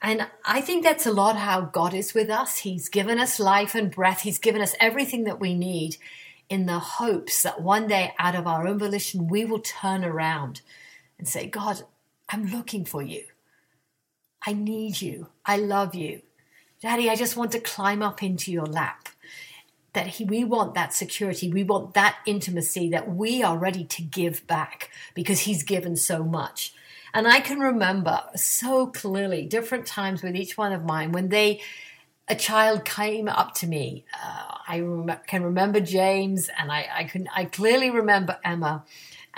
And 0.00 0.28
I 0.44 0.60
think 0.60 0.84
that's 0.84 1.06
a 1.06 1.12
lot 1.12 1.36
how 1.36 1.62
God 1.62 1.92
is 1.92 2.14
with 2.14 2.30
us. 2.30 2.58
He's 2.58 2.88
given 2.88 3.18
us 3.18 3.40
life 3.40 3.74
and 3.74 3.90
breath. 3.90 4.20
He's 4.20 4.38
given 4.38 4.62
us 4.62 4.76
everything 4.78 5.24
that 5.24 5.40
we 5.40 5.54
need 5.54 5.96
in 6.48 6.66
the 6.66 6.78
hopes 6.78 7.42
that 7.42 7.60
one 7.60 7.88
day, 7.88 8.14
out 8.18 8.34
of 8.34 8.46
our 8.46 8.66
own 8.66 8.78
volition, 8.78 9.28
we 9.28 9.44
will 9.44 9.58
turn 9.58 10.04
around 10.04 10.62
and 11.18 11.28
say, 11.28 11.46
God, 11.46 11.82
I'm 12.28 12.46
looking 12.46 12.84
for 12.84 13.02
you. 13.02 13.24
I 14.48 14.54
need 14.54 15.02
you. 15.02 15.26
I 15.44 15.58
love 15.58 15.94
you. 15.94 16.22
Daddy, 16.80 17.10
I 17.10 17.16
just 17.16 17.36
want 17.36 17.52
to 17.52 17.60
climb 17.60 18.02
up 18.02 18.22
into 18.22 18.50
your 18.50 18.64
lap 18.64 19.10
that 19.92 20.06
he, 20.06 20.24
we 20.24 20.42
want 20.42 20.72
that 20.72 20.94
security, 20.94 21.52
we 21.52 21.64
want 21.64 21.92
that 21.92 22.16
intimacy 22.24 22.88
that 22.88 23.14
we 23.14 23.42
are 23.42 23.58
ready 23.58 23.84
to 23.84 24.00
give 24.00 24.46
back 24.46 24.88
because 25.12 25.40
he's 25.40 25.62
given 25.64 25.96
so 25.96 26.24
much. 26.24 26.72
And 27.12 27.28
I 27.28 27.40
can 27.40 27.58
remember 27.60 28.22
so 28.36 28.86
clearly 28.86 29.44
different 29.44 29.84
times 29.84 30.22
with 30.22 30.34
each 30.34 30.56
one 30.56 30.72
of 30.72 30.82
mine 30.82 31.12
when 31.12 31.28
they, 31.28 31.60
a 32.26 32.34
child 32.34 32.86
came 32.86 33.28
up 33.28 33.54
to 33.56 33.66
me. 33.66 34.06
Uh, 34.14 34.54
I 34.66 34.80
rem- 34.80 35.20
can 35.26 35.42
remember 35.42 35.80
James, 35.80 36.48
and 36.58 36.72
I, 36.72 36.86
I 36.90 37.04
can 37.04 37.28
I 37.34 37.44
clearly 37.44 37.90
remember 37.90 38.38
Emma, 38.42 38.84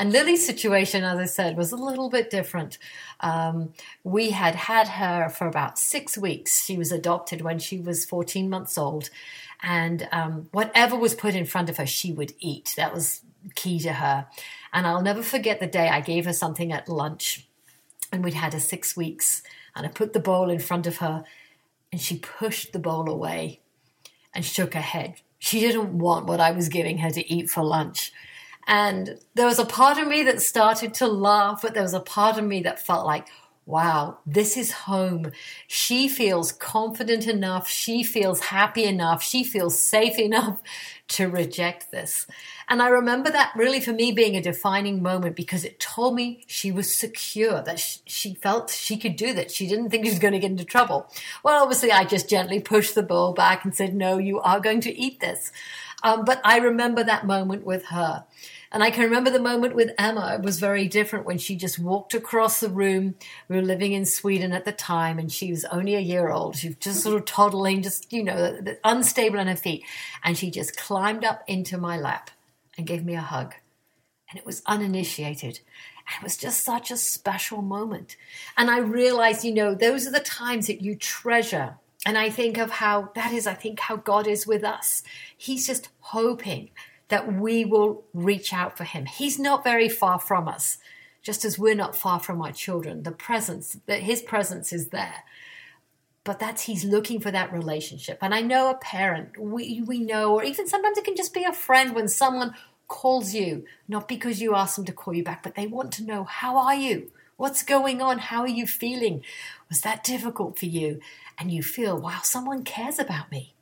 And 0.01 0.13
Lily's 0.13 0.47
situation, 0.47 1.05
as 1.05 1.19
I 1.19 1.27
said, 1.27 1.59
was 1.59 1.73
a 1.73 1.77
little 1.77 2.09
bit 2.09 2.31
different. 2.31 2.79
Um, 3.21 3.75
we 4.03 4.31
had 4.31 4.55
had 4.55 4.89
her 4.89 5.29
for 5.29 5.47
about 5.47 5.79
six 5.79 6.17
weeks. 6.17 6.65
She 6.65 6.79
was 6.79 6.91
adopted 6.91 7.43
when 7.43 7.59
she 7.59 7.79
was 7.79 8.07
14 8.07 8.49
months 8.49 8.79
old. 8.79 9.11
And 9.63 10.09
um, 10.11 10.49
whatever 10.53 10.97
was 10.97 11.15
put 11.15 11.35
in 11.35 11.45
front 11.45 11.69
of 11.69 11.77
her, 11.77 11.85
she 11.85 12.13
would 12.13 12.33
eat. 12.39 12.73
That 12.79 12.95
was 12.95 13.21
key 13.55 13.79
to 13.81 13.93
her. 13.93 14.27
And 14.73 14.87
I'll 14.87 15.03
never 15.03 15.23
forget 15.23 15.61
the 15.61 15.67
day 15.67 15.91
I 15.91 16.01
gave 16.01 16.25
her 16.25 16.33
something 16.33 16.73
at 16.73 16.89
lunch. 16.89 17.47
And 18.11 18.25
we'd 18.25 18.33
had 18.33 18.55
her 18.55 18.59
six 18.59 18.97
weeks. 18.97 19.43
And 19.77 19.87
I 19.87 19.91
put 19.91 20.15
the 20.15 20.19
bowl 20.19 20.49
in 20.49 20.61
front 20.61 20.87
of 20.87 20.97
her. 20.97 21.25
And 21.93 22.01
she 22.01 22.17
pushed 22.17 22.73
the 22.73 22.79
bowl 22.79 23.11
away 23.11 23.61
and 24.35 24.47
shook 24.47 24.73
her 24.73 24.81
head. 24.81 25.21
She 25.39 25.61
didn't 25.61 25.99
want 25.99 26.25
what 26.25 26.41
I 26.41 26.53
was 26.53 26.71
giving 26.71 26.99
her 26.99 27.11
to 27.11 27.31
eat 27.31 27.51
for 27.51 27.63
lunch. 27.63 28.13
And 28.71 29.19
there 29.35 29.47
was 29.47 29.59
a 29.59 29.65
part 29.65 29.99
of 29.99 30.07
me 30.07 30.23
that 30.23 30.41
started 30.41 30.95
to 30.95 31.09
laugh, 31.09 31.63
but 31.63 31.75
there 31.75 31.83
was 31.83 31.93
a 31.93 31.99
part 31.99 32.39
of 32.39 32.45
me 32.45 32.63
that 32.63 32.79
felt 32.79 33.05
like, 33.05 33.27
wow, 33.67 34.19
this 34.25 34.57
is 34.57 34.71
home. 34.71 35.33
She 35.67 36.07
feels 36.07 36.53
confident 36.53 37.27
enough. 37.27 37.69
She 37.69 38.05
feels 38.05 38.39
happy 38.39 38.85
enough. 38.85 39.25
She 39.25 39.43
feels 39.43 39.77
safe 39.77 40.21
enough 40.21 40.63
to 41.09 41.27
reject 41.27 41.91
this. 41.91 42.29
And 42.69 42.81
I 42.81 42.89
remember 42.91 43.29
that 43.31 43.51
really 43.57 43.81
for 43.81 43.93
me 43.93 44.13
being 44.13 44.37
a 44.37 44.41
defining 44.41 45.03
moment 45.03 45.35
because 45.35 45.65
it 45.65 45.81
told 45.81 46.15
me 46.15 46.45
she 46.47 46.71
was 46.71 46.97
secure, 46.97 47.63
that 47.63 47.81
she 48.07 48.35
felt 48.35 48.71
she 48.71 48.97
could 48.97 49.17
do 49.17 49.33
that. 49.35 49.51
She 49.51 49.67
didn't 49.67 49.91
think 49.91 50.05
she 50.05 50.13
was 50.13 50.21
going 50.21 50.35
to 50.35 50.39
get 50.39 50.53
into 50.53 50.65
trouble. 50.65 51.13
Well, 51.43 51.61
obviously, 51.61 51.91
I 51.91 52.05
just 52.05 52.31
gently 52.31 52.61
pushed 52.61 52.95
the 52.95 53.03
bowl 53.03 53.33
back 53.33 53.65
and 53.65 53.75
said, 53.75 53.97
no, 53.97 54.19
you 54.19 54.39
are 54.39 54.61
going 54.61 54.81
to 54.83 54.97
eat 54.97 55.19
this. 55.19 55.51
Um, 56.03 56.25
but 56.25 56.41
I 56.45 56.59
remember 56.59 57.03
that 57.05 57.27
moment 57.27 57.65
with 57.65 57.87
her. 57.87 58.25
And 58.73 58.85
I 58.85 58.91
can 58.91 59.05
remember 59.05 59.31
the 59.31 59.41
moment 59.41 59.75
with 59.75 59.91
Emma. 59.99 60.35
It 60.35 60.43
was 60.43 60.61
very 60.61 60.87
different 60.87 61.27
when 61.27 61.39
she 61.39 61.57
just 61.57 61.79
walked 61.79 62.15
across 62.15 62.61
the 62.61 62.69
room. 62.69 63.17
We 63.49 63.57
were 63.57 63.63
living 63.63 63.93
in 63.93 64.07
Sweden 64.07 64.53
at 64.53 64.65
the 64.65 64.73
time, 64.73 65.19
and 65.19 65.31
she 65.31 65.51
was 65.51 65.65
only 65.67 65.97
a 65.97 66.01
year 66.01 66.31
old. 66.31 66.57
She 66.57 66.69
was 66.69 66.77
just 66.77 67.03
sort 67.03 67.17
of 67.17 67.25
toddling, 67.25 67.83
just, 67.83 68.13
you 68.13 68.23
know, 68.23 68.61
unstable 68.85 69.41
on 69.41 69.49
her 69.49 69.57
feet. 69.57 69.85
And 70.23 70.39
she 70.39 70.51
just 70.51 70.77
climbed 70.77 71.25
up 71.25 71.43
into 71.49 71.79
my 71.79 71.99
lap 71.99 72.31
and 72.79 72.87
gave 72.87 73.05
me 73.05 73.15
a 73.15 73.21
hug. 73.21 73.55
And 74.31 74.39
it 74.39 74.47
was 74.47 74.63
uninitiated. 74.67 75.61
It 76.17 76.23
was 76.23 76.37
just 76.37 76.65
such 76.65 76.91
a 76.91 76.97
special 76.97 77.63
moment. 77.63 78.17
And 78.57 78.71
I 78.71 78.79
realized, 78.79 79.45
you 79.45 79.53
know, 79.53 79.75
those 79.75 80.07
are 80.07 80.13
the 80.13 80.21
times 80.21 80.69
that 80.69 80.81
you 80.81 80.95
treasure 80.95 81.77
and 82.07 82.17
I 82.17 82.31
think 82.31 82.57
of 82.57 82.71
how 82.71 83.11
that 83.15 83.33
is, 83.33 83.47
I 83.47 83.55
think, 83.55 83.81
how 83.81 83.97
God 83.97 84.27
is 84.27 84.47
with 84.47 84.65
us. 84.65 85.03
He's 85.37 85.67
just 85.67 85.91
hoping 86.01 86.71
that 87.11 87.35
we 87.35 87.65
will 87.65 88.05
reach 88.15 88.53
out 88.53 88.77
for 88.77 88.85
him. 88.85 89.07
He's 89.07 89.39
not 89.39 89.63
very 89.63 89.89
far 89.89 90.19
from 90.19 90.49
us, 90.49 90.79
just 91.23 91.45
as 91.45 91.59
we're 91.59 91.75
not 91.75 91.95
far 91.95 92.19
from 92.19 92.41
our 92.41 92.53
children. 92.53 93.03
The 93.03 93.13
presence, 93.13 93.77
that 93.87 94.01
his 94.01 94.23
presence 94.23 94.73
is 94.73 94.89
there. 94.89 95.25
But 96.25 96.39
that's 96.39 96.63
he's 96.63 96.85
looking 96.85 97.21
for 97.21 97.31
that 97.31 97.53
relationship. 97.53 98.19
And 98.23 98.35
I 98.35 98.41
know 98.41 98.71
a 98.71 98.75
parent, 98.75 99.39
we 99.39 99.83
we 99.83 100.01
know, 100.01 100.35
or 100.35 100.45
even 100.45 100.67
sometimes 100.67 100.99
it 100.99 101.05
can 101.05 101.17
just 101.17 101.35
be 101.35 101.45
a 101.45 101.53
friend 101.53 101.95
when 101.95 102.09
someone 102.09 102.55
calls 102.89 103.35
you, 103.35 103.65
not 103.89 104.09
because 104.09 104.41
you 104.43 104.55
ask 104.55 104.77
them 104.77 104.85
to 104.85 104.93
call 104.93 105.15
you 105.15 105.25
back, 105.25 105.43
but 105.43 105.55
they 105.55 105.67
want 105.67 105.93
to 105.93 106.05
know, 106.05 106.25
how 106.25 106.57
are 106.57 106.75
you? 106.75 107.11
What's 107.37 107.63
going 107.63 108.03
on? 108.03 108.19
How 108.19 108.43
are 108.43 108.49
you 108.49 108.67
feeling? 108.67 109.23
Was 109.71 109.81
that 109.81 110.05
difficult 110.05 110.59
for 110.59 110.67
you? 110.67 111.01
And 111.39 111.51
you 111.51 111.63
feel, 111.63 111.99
wow, 111.99 112.21
someone 112.23 112.65
cares 112.65 112.99
about 112.99 113.31
me 113.31 113.55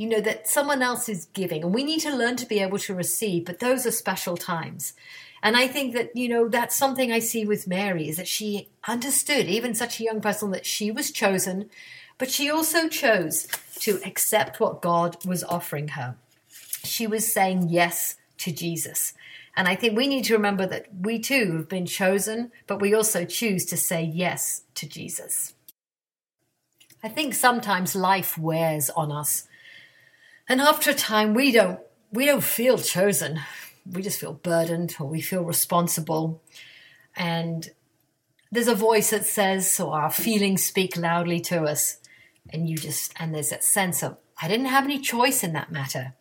you 0.00 0.08
know, 0.08 0.20
that 0.22 0.48
someone 0.48 0.80
else 0.80 1.10
is 1.10 1.26
giving. 1.34 1.62
And 1.62 1.74
we 1.74 1.84
need 1.84 2.00
to 2.00 2.16
learn 2.16 2.36
to 2.36 2.46
be 2.46 2.60
able 2.60 2.78
to 2.78 2.94
receive, 2.94 3.44
but 3.44 3.58
those 3.58 3.84
are 3.84 3.90
special 3.90 4.34
times. 4.34 4.94
And 5.42 5.58
I 5.58 5.68
think 5.68 5.92
that, 5.92 6.16
you 6.16 6.26
know, 6.26 6.48
that's 6.48 6.74
something 6.74 7.12
I 7.12 7.18
see 7.18 7.44
with 7.44 7.68
Mary 7.68 8.08
is 8.08 8.16
that 8.16 8.26
she 8.26 8.70
understood, 8.88 9.44
even 9.44 9.74
such 9.74 10.00
a 10.00 10.04
young 10.04 10.22
person, 10.22 10.52
that 10.52 10.64
she 10.64 10.90
was 10.90 11.10
chosen, 11.10 11.68
but 12.16 12.30
she 12.30 12.50
also 12.50 12.88
chose 12.88 13.46
to 13.80 14.00
accept 14.06 14.58
what 14.58 14.80
God 14.80 15.22
was 15.26 15.44
offering 15.44 15.88
her. 15.88 16.16
She 16.82 17.06
was 17.06 17.30
saying 17.30 17.68
yes 17.68 18.16
to 18.38 18.52
Jesus. 18.52 19.12
And 19.54 19.68
I 19.68 19.74
think 19.74 19.98
we 19.98 20.08
need 20.08 20.24
to 20.24 20.32
remember 20.32 20.64
that 20.64 20.86
we 20.98 21.18
too 21.18 21.58
have 21.58 21.68
been 21.68 21.84
chosen, 21.84 22.52
but 22.66 22.80
we 22.80 22.94
also 22.94 23.26
choose 23.26 23.66
to 23.66 23.76
say 23.76 24.02
yes 24.02 24.62
to 24.76 24.88
Jesus. 24.88 25.52
I 27.02 27.10
think 27.10 27.34
sometimes 27.34 27.94
life 27.94 28.38
wears 28.38 28.88
on 28.88 29.12
us 29.12 29.46
and 30.50 30.60
after 30.60 30.90
a 30.90 30.94
time, 30.94 31.32
we 31.32 31.52
don't 31.52 31.80
we 32.12 32.26
don't 32.26 32.42
feel 32.42 32.76
chosen. 32.76 33.40
We 33.90 34.02
just 34.02 34.20
feel 34.20 34.32
burdened 34.32 34.96
or 34.98 35.06
we 35.06 35.20
feel 35.20 35.44
responsible. 35.44 36.42
And 37.16 37.70
there's 38.50 38.68
a 38.68 38.74
voice 38.74 39.10
that 39.10 39.26
says, 39.26 39.70
so 39.70 39.92
our 39.92 40.10
feelings 40.10 40.64
speak 40.64 40.96
loudly 40.96 41.40
to 41.40 41.62
us. 41.62 41.98
And 42.52 42.68
you 42.68 42.76
just, 42.76 43.12
and 43.16 43.34
there's 43.34 43.50
that 43.50 43.62
sense 43.62 44.02
of, 44.02 44.16
I 44.42 44.48
didn't 44.48 44.66
have 44.66 44.84
any 44.84 44.98
choice 44.98 45.44
in 45.44 45.52
that 45.52 45.70
matter. 45.70 46.14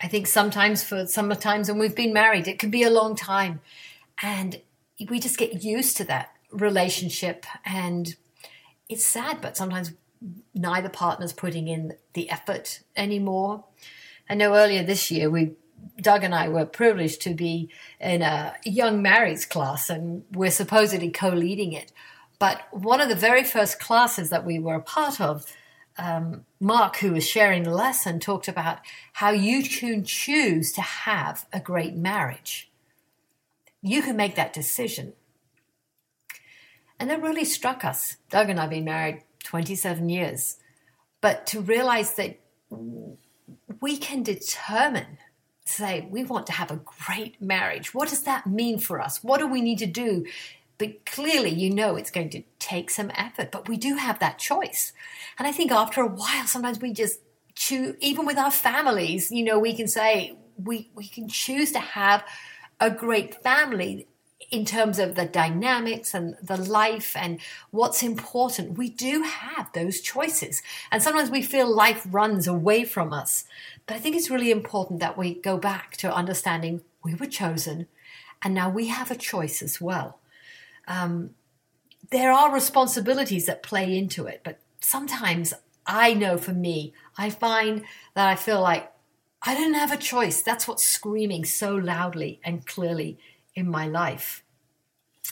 I 0.00 0.08
think 0.08 0.26
sometimes 0.26 0.84
for 0.84 1.06
some 1.06 1.30
times 1.30 1.68
when 1.68 1.78
we've 1.78 1.96
been 1.96 2.12
married, 2.12 2.48
it 2.48 2.58
can 2.58 2.70
be 2.70 2.82
a 2.82 2.90
long 2.90 3.16
time. 3.16 3.60
And 4.22 4.60
we 5.08 5.20
just 5.20 5.38
get 5.38 5.64
used 5.64 5.96
to 5.96 6.04
that 6.04 6.32
relationship. 6.52 7.46
And 7.64 8.14
it's 8.88 9.06
sad, 9.06 9.40
but 9.40 9.56
sometimes 9.56 9.92
neither 10.54 10.88
partner's 10.88 11.32
putting 11.32 11.68
in 11.68 11.94
the 12.14 12.30
effort 12.30 12.80
anymore. 12.96 13.64
I 14.28 14.34
know 14.34 14.54
earlier 14.54 14.82
this 14.82 15.10
year 15.10 15.30
we 15.30 15.52
Doug 16.00 16.24
and 16.24 16.34
I 16.34 16.48
were 16.48 16.66
privileged 16.66 17.22
to 17.22 17.34
be 17.34 17.70
in 18.00 18.22
a 18.22 18.54
young 18.64 19.02
marrieds 19.02 19.48
class 19.48 19.90
and 19.90 20.24
we're 20.32 20.50
supposedly 20.50 21.10
co-leading 21.10 21.72
it. 21.72 21.92
But 22.38 22.62
one 22.70 23.00
of 23.00 23.08
the 23.08 23.16
very 23.16 23.44
first 23.44 23.80
classes 23.80 24.30
that 24.30 24.46
we 24.46 24.58
were 24.58 24.76
a 24.76 24.82
part 24.82 25.20
of, 25.20 25.44
um, 25.96 26.44
Mark, 26.60 26.98
who 26.98 27.12
was 27.12 27.26
sharing 27.26 27.64
the 27.64 27.74
lesson, 27.74 28.20
talked 28.20 28.46
about 28.46 28.78
how 29.14 29.30
you 29.30 29.64
can 29.64 30.04
choose 30.04 30.70
to 30.72 30.80
have 30.80 31.46
a 31.52 31.58
great 31.60 31.96
marriage. 31.96 32.70
You 33.82 34.02
can 34.02 34.16
make 34.16 34.36
that 34.36 34.52
decision. 34.52 35.14
And 37.00 37.10
that 37.10 37.22
really 37.22 37.44
struck 37.44 37.84
us. 37.84 38.16
Doug 38.30 38.50
and 38.50 38.58
I 38.58 38.62
have 38.62 38.70
been 38.70 38.84
married 38.84 39.22
27 39.48 40.10
years. 40.10 40.58
But 41.22 41.46
to 41.48 41.60
realize 41.62 42.14
that 42.14 42.38
we 43.80 43.96
can 43.96 44.22
determine, 44.22 45.18
say, 45.64 46.06
we 46.10 46.22
want 46.22 46.46
to 46.48 46.52
have 46.52 46.70
a 46.70 46.80
great 47.06 47.40
marriage. 47.40 47.94
What 47.94 48.10
does 48.10 48.24
that 48.24 48.46
mean 48.46 48.78
for 48.78 49.00
us? 49.00 49.24
What 49.24 49.38
do 49.38 49.46
we 49.46 49.62
need 49.62 49.78
to 49.78 49.86
do? 49.86 50.26
But 50.76 51.06
clearly, 51.06 51.48
you 51.48 51.70
know 51.70 51.96
it's 51.96 52.10
going 52.10 52.28
to 52.30 52.42
take 52.58 52.90
some 52.90 53.10
effort, 53.14 53.50
but 53.50 53.68
we 53.68 53.78
do 53.78 53.96
have 53.96 54.18
that 54.18 54.38
choice. 54.38 54.92
And 55.38 55.48
I 55.48 55.52
think 55.52 55.72
after 55.72 56.02
a 56.02 56.06
while, 56.06 56.46
sometimes 56.46 56.80
we 56.80 56.92
just 56.92 57.18
choose, 57.54 57.96
even 58.00 58.26
with 58.26 58.36
our 58.36 58.50
families, 58.50 59.32
you 59.32 59.44
know, 59.44 59.58
we 59.58 59.74
can 59.74 59.88
say, 59.88 60.36
we, 60.62 60.90
we 60.94 61.08
can 61.08 61.26
choose 61.26 61.72
to 61.72 61.80
have 61.80 62.22
a 62.80 62.90
great 62.90 63.42
family 63.42 64.06
in 64.50 64.64
terms 64.64 64.98
of 64.98 65.14
the 65.14 65.26
dynamics 65.26 66.14
and 66.14 66.36
the 66.42 66.56
life 66.56 67.16
and 67.16 67.40
what's 67.70 68.02
important, 68.02 68.78
we 68.78 68.88
do 68.88 69.22
have 69.22 69.70
those 69.72 70.00
choices. 70.00 70.62
And 70.90 71.02
sometimes 71.02 71.30
we 71.30 71.42
feel 71.42 71.74
life 71.74 72.06
runs 72.08 72.46
away 72.46 72.84
from 72.84 73.12
us. 73.12 73.44
But 73.86 73.96
I 73.96 73.98
think 73.98 74.16
it's 74.16 74.30
really 74.30 74.50
important 74.50 75.00
that 75.00 75.18
we 75.18 75.34
go 75.34 75.58
back 75.58 75.96
to 75.98 76.14
understanding 76.14 76.82
we 77.02 77.14
were 77.14 77.26
chosen 77.26 77.88
and 78.42 78.54
now 78.54 78.70
we 78.70 78.86
have 78.86 79.10
a 79.10 79.16
choice 79.16 79.62
as 79.62 79.80
well. 79.80 80.18
Um, 80.86 81.30
there 82.10 82.32
are 82.32 82.54
responsibilities 82.54 83.46
that 83.46 83.62
play 83.62 83.98
into 83.98 84.26
it, 84.26 84.40
but 84.44 84.58
sometimes 84.80 85.52
I 85.86 86.14
know 86.14 86.38
for 86.38 86.52
me, 86.52 86.94
I 87.16 87.30
find 87.30 87.84
that 88.14 88.28
I 88.28 88.36
feel 88.36 88.60
like 88.60 88.92
I 89.42 89.54
didn't 89.54 89.74
have 89.74 89.92
a 89.92 89.96
choice. 89.96 90.42
That's 90.42 90.66
what's 90.66 90.86
screaming 90.86 91.44
so 91.44 91.74
loudly 91.74 92.40
and 92.44 92.66
clearly 92.66 93.18
in 93.58 93.68
my 93.68 93.86
life. 93.86 94.44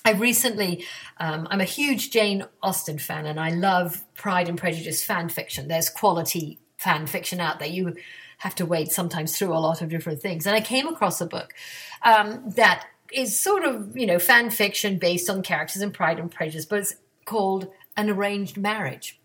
I 0.05 0.13
recently, 0.13 0.85
um, 1.19 1.49
I'm 1.51 1.61
a 1.61 1.65
huge 1.65 2.11
Jane 2.11 2.45
Austen 2.63 2.99
fan 2.99 3.27
and 3.27 3.41
I 3.41 3.51
love 3.51 4.05
Pride 4.15 4.49
and 4.49 4.59
Prejudice 4.59 5.05
fan 5.05 5.29
fiction. 5.29 5.69
There's 5.69 5.89
quality 5.89 6.59
fan 6.77 7.07
fiction 7.07 7.41
out 7.41 7.59
there. 7.59 7.69
You 7.69 7.97
have 8.39 8.55
to 8.57 8.67
wade 8.67 8.93
sometimes 8.93 9.37
through 9.37 9.53
a 9.53 9.59
lot 9.59 9.81
of 9.81 9.89
different 9.89 10.21
things. 10.21 10.47
And 10.47 10.55
I 10.55 10.61
came 10.61 10.87
across 10.87 11.21
a 11.21 11.27
book 11.27 11.55
um, 12.03 12.43
that 12.57 12.87
is 13.13 13.39
sort 13.39 13.65
of, 13.65 13.97
you 13.97 14.07
know, 14.07 14.19
fan 14.19 14.51
fiction 14.51 14.99
based 14.99 15.31
on 15.31 15.43
characters 15.43 15.83
in 15.83 15.91
Pride 15.91 16.19
and 16.19 16.31
Prejudice, 16.31 16.67
but 16.67 16.81
it's 16.81 16.97
called 17.25 17.69
An 17.97 18.11
Arranged 18.11 18.59
Marriage 18.59 19.19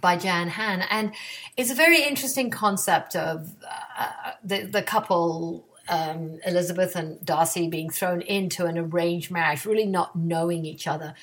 by 0.00 0.16
Jan 0.16 0.48
Hahn. 0.48 0.82
And 0.90 1.12
it's 1.56 1.70
a 1.70 1.74
very 1.74 2.02
interesting 2.02 2.50
concept 2.50 3.14
of 3.14 3.54
uh, 3.98 4.32
the, 4.42 4.64
the 4.64 4.82
couple 4.82 5.68
um, 5.88 6.38
Elizabeth 6.46 6.96
and 6.96 7.24
Darcy 7.24 7.68
being 7.68 7.90
thrown 7.90 8.22
into 8.22 8.66
an 8.66 8.78
arranged 8.78 9.30
marriage, 9.30 9.64
really 9.64 9.86
not 9.86 10.16
knowing 10.16 10.64
each 10.64 10.86
other. 10.86 11.14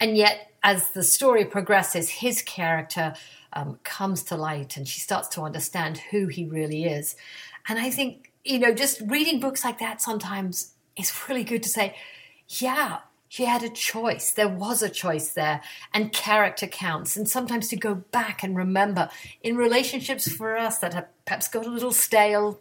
And 0.00 0.16
yet, 0.16 0.52
as 0.62 0.90
the 0.90 1.02
story 1.02 1.44
progresses, 1.44 2.08
his 2.08 2.42
character 2.42 3.14
um, 3.52 3.78
comes 3.84 4.22
to 4.24 4.36
light 4.36 4.76
and 4.76 4.86
she 4.86 5.00
starts 5.00 5.28
to 5.28 5.42
understand 5.42 5.98
who 5.98 6.26
he 6.26 6.44
really 6.44 6.84
is. 6.84 7.16
And 7.68 7.78
I 7.78 7.90
think, 7.90 8.32
you 8.44 8.58
know, 8.58 8.72
just 8.72 9.00
reading 9.06 9.40
books 9.40 9.64
like 9.64 9.78
that 9.78 10.00
sometimes 10.00 10.72
it's 10.96 11.28
really 11.28 11.44
good 11.44 11.62
to 11.62 11.68
say, 11.68 11.94
yeah, 12.48 12.98
she 13.28 13.46
had 13.46 13.62
a 13.62 13.70
choice. 13.70 14.32
There 14.32 14.48
was 14.48 14.82
a 14.82 14.90
choice 14.90 15.30
there, 15.30 15.62
and 15.94 16.12
character 16.12 16.66
counts. 16.66 17.16
And 17.16 17.26
sometimes 17.26 17.68
to 17.68 17.76
go 17.76 17.94
back 17.94 18.42
and 18.42 18.54
remember 18.54 19.08
in 19.42 19.56
relationships 19.56 20.30
for 20.30 20.56
us 20.56 20.78
that 20.78 20.92
have 20.92 21.06
perhaps 21.24 21.48
got 21.48 21.64
a 21.64 21.70
little 21.70 21.92
stale, 21.92 22.60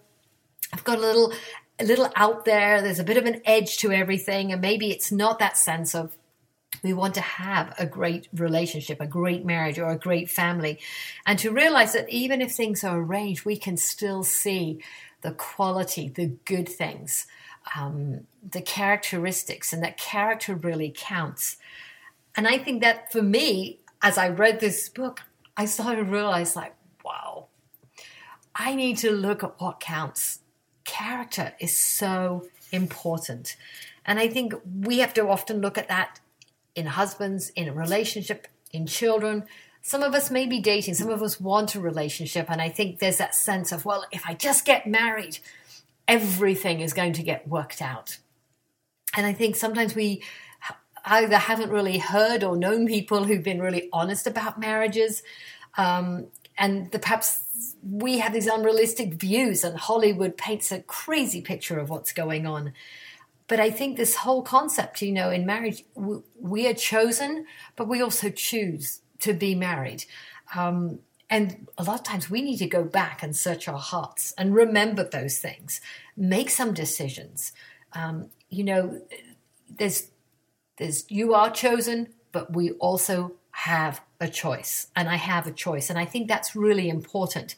have 0.71 0.83
got 0.83 0.97
a 0.97 1.01
little, 1.01 1.33
a 1.79 1.85
little 1.85 2.09
out 2.15 2.45
there. 2.45 2.81
There's 2.81 2.99
a 2.99 3.03
bit 3.03 3.17
of 3.17 3.25
an 3.25 3.41
edge 3.45 3.77
to 3.79 3.91
everything, 3.91 4.51
and 4.51 4.61
maybe 4.61 4.91
it's 4.91 5.11
not 5.11 5.39
that 5.39 5.57
sense 5.57 5.93
of 5.95 6.17
we 6.83 6.93
want 6.93 7.13
to 7.15 7.21
have 7.21 7.75
a 7.77 7.85
great 7.85 8.27
relationship, 8.33 9.01
a 9.01 9.05
great 9.05 9.45
marriage, 9.45 9.77
or 9.77 9.89
a 9.89 9.97
great 9.97 10.29
family. 10.29 10.79
And 11.25 11.37
to 11.39 11.51
realize 11.51 11.93
that 11.93 12.09
even 12.09 12.41
if 12.41 12.51
things 12.51 12.83
are 12.83 12.97
arranged, 12.97 13.45
we 13.45 13.57
can 13.57 13.77
still 13.77 14.23
see 14.23 14.81
the 15.21 15.31
quality, 15.33 16.09
the 16.09 16.27
good 16.45 16.67
things 16.67 17.27
um, 17.75 18.21
the 18.47 18.61
characteristics, 18.61 19.73
and 19.73 19.83
that 19.83 19.97
character 19.97 20.55
really 20.55 20.93
counts. 20.95 21.57
And 22.35 22.47
I 22.47 22.57
think 22.57 22.81
that 22.81 23.11
for 23.11 23.21
me, 23.21 23.79
as 24.01 24.17
I 24.17 24.29
read 24.29 24.59
this 24.59 24.89
book, 24.89 25.21
I 25.55 25.65
started 25.65 25.97
to 25.97 26.11
realize, 26.11 26.55
like, 26.55 26.73
wow, 27.03 27.47
I 28.55 28.75
need 28.75 28.97
to 28.99 29.11
look 29.11 29.43
at 29.43 29.59
what 29.59 29.79
counts. 29.79 30.39
Character 30.85 31.53
is 31.59 31.79
so 31.79 32.47
important. 32.71 33.55
And 34.05 34.19
I 34.19 34.27
think 34.27 34.53
we 34.83 34.99
have 34.99 35.13
to 35.15 35.27
often 35.27 35.61
look 35.61 35.77
at 35.77 35.89
that 35.89 36.19
in 36.75 36.85
husbands, 36.87 37.49
in 37.49 37.67
a 37.67 37.73
relationship, 37.73 38.47
in 38.71 38.87
children. 38.87 39.45
Some 39.81 40.03
of 40.03 40.13
us 40.13 40.31
may 40.31 40.45
be 40.45 40.59
dating, 40.59 40.93
some 40.93 41.09
of 41.09 41.21
us 41.21 41.39
want 41.39 41.75
a 41.75 41.79
relationship. 41.79 42.49
And 42.49 42.61
I 42.61 42.69
think 42.69 42.99
there's 42.99 43.17
that 43.17 43.35
sense 43.35 43.71
of, 43.71 43.85
well, 43.85 44.05
if 44.11 44.23
I 44.27 44.33
just 44.33 44.65
get 44.65 44.87
married, 44.87 45.39
everything 46.07 46.81
is 46.81 46.93
going 46.93 47.13
to 47.13 47.23
get 47.23 47.47
worked 47.47 47.81
out. 47.81 48.17
And 49.15 49.25
I 49.25 49.33
think 49.33 49.55
sometimes 49.55 49.95
we 49.95 50.23
either 51.05 51.37
haven't 51.37 51.71
really 51.71 51.97
heard 51.97 52.43
or 52.43 52.55
known 52.55 52.87
people 52.87 53.23
who've 53.23 53.43
been 53.43 53.61
really 53.61 53.89
honest 53.91 54.27
about 54.27 54.59
marriages. 54.59 55.23
Um, 55.77 56.27
and 56.57 56.91
the, 56.91 56.99
perhaps 56.99 57.75
we 57.83 58.19
have 58.19 58.33
these 58.33 58.47
unrealistic 58.47 59.13
views, 59.13 59.63
and 59.63 59.77
Hollywood 59.77 60.37
paints 60.37 60.71
a 60.71 60.81
crazy 60.81 61.41
picture 61.41 61.79
of 61.79 61.89
what's 61.89 62.13
going 62.13 62.45
on. 62.45 62.73
But 63.47 63.59
I 63.59 63.69
think 63.69 63.97
this 63.97 64.15
whole 64.15 64.43
concept, 64.43 65.01
you 65.01 65.11
know, 65.11 65.29
in 65.29 65.45
marriage, 65.45 65.83
we 65.95 66.67
are 66.67 66.73
chosen, 66.73 67.45
but 67.75 67.87
we 67.87 68.01
also 68.01 68.29
choose 68.29 69.01
to 69.19 69.33
be 69.33 69.55
married. 69.55 70.05
Um, 70.55 70.99
and 71.29 71.67
a 71.77 71.83
lot 71.83 71.99
of 71.99 72.03
times 72.03 72.29
we 72.29 72.41
need 72.41 72.57
to 72.57 72.67
go 72.67 72.83
back 72.83 73.23
and 73.23 73.35
search 73.35 73.67
our 73.67 73.79
hearts 73.79 74.33
and 74.37 74.53
remember 74.53 75.03
those 75.03 75.39
things, 75.39 75.81
make 76.17 76.49
some 76.49 76.73
decisions. 76.73 77.53
Um, 77.93 78.29
you 78.49 78.63
know, 78.63 79.01
there's, 79.69 80.11
there's, 80.77 81.09
you 81.09 81.33
are 81.33 81.49
chosen, 81.49 82.09
but 82.31 82.53
we 82.53 82.71
also 82.71 83.33
have 83.51 84.01
a 84.19 84.27
choice 84.27 84.87
and 84.95 85.09
I 85.09 85.15
have 85.15 85.47
a 85.47 85.51
choice. 85.51 85.89
And 85.89 85.99
I 85.99 86.05
think 86.05 86.27
that's 86.27 86.55
really 86.55 86.89
important 86.89 87.55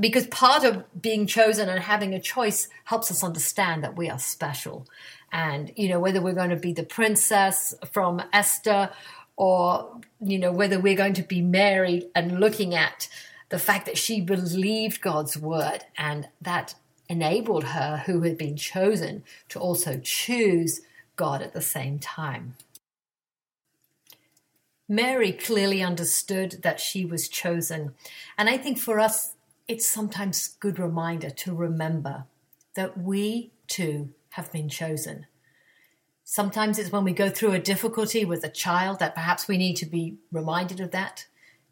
because 0.00 0.26
part 0.26 0.64
of 0.64 0.84
being 1.00 1.26
chosen 1.26 1.68
and 1.68 1.80
having 1.80 2.14
a 2.14 2.20
choice 2.20 2.68
helps 2.84 3.10
us 3.10 3.22
understand 3.22 3.84
that 3.84 3.96
we 3.96 4.10
are 4.10 4.18
special. 4.18 4.86
And, 5.32 5.72
you 5.76 5.88
know, 5.88 6.00
whether 6.00 6.20
we're 6.20 6.34
going 6.34 6.50
to 6.50 6.56
be 6.56 6.72
the 6.72 6.84
princess 6.84 7.74
from 7.92 8.22
Esther 8.32 8.90
or 9.36 10.00
you 10.20 10.38
know 10.38 10.50
whether 10.50 10.80
we're 10.80 10.96
going 10.96 11.14
to 11.14 11.22
be 11.22 11.42
married 11.42 12.08
and 12.14 12.40
looking 12.40 12.74
at 12.74 13.08
the 13.50 13.58
fact 13.58 13.86
that 13.86 13.98
she 13.98 14.20
believed 14.20 15.00
God's 15.00 15.36
word 15.36 15.80
and 15.96 16.28
that 16.40 16.74
enabled 17.08 17.64
her 17.64 18.02
who 18.06 18.22
had 18.22 18.36
been 18.36 18.56
chosen 18.56 19.22
to 19.50 19.60
also 19.60 20.00
choose 20.02 20.80
God 21.14 21.42
at 21.42 21.52
the 21.52 21.62
same 21.62 21.98
time. 22.00 22.56
Mary 24.88 25.32
clearly 25.32 25.82
understood 25.82 26.60
that 26.62 26.80
she 26.80 27.04
was 27.04 27.28
chosen. 27.28 27.94
And 28.38 28.48
I 28.48 28.56
think 28.56 28.78
for 28.78 29.00
us, 29.00 29.34
it's 29.66 29.86
sometimes 29.86 30.54
a 30.54 30.60
good 30.60 30.78
reminder 30.78 31.30
to 31.30 31.54
remember 31.54 32.24
that 32.74 32.96
we 32.96 33.50
too 33.66 34.10
have 34.30 34.52
been 34.52 34.68
chosen. 34.68 35.26
Sometimes 36.22 36.78
it's 36.78 36.92
when 36.92 37.04
we 37.04 37.12
go 37.12 37.30
through 37.30 37.52
a 37.52 37.58
difficulty 37.58 38.24
with 38.24 38.44
a 38.44 38.48
child 38.48 38.98
that 38.98 39.14
perhaps 39.14 39.48
we 39.48 39.56
need 39.56 39.76
to 39.76 39.86
be 39.86 40.16
reminded 40.30 40.80
of 40.80 40.90
that. 40.92 41.26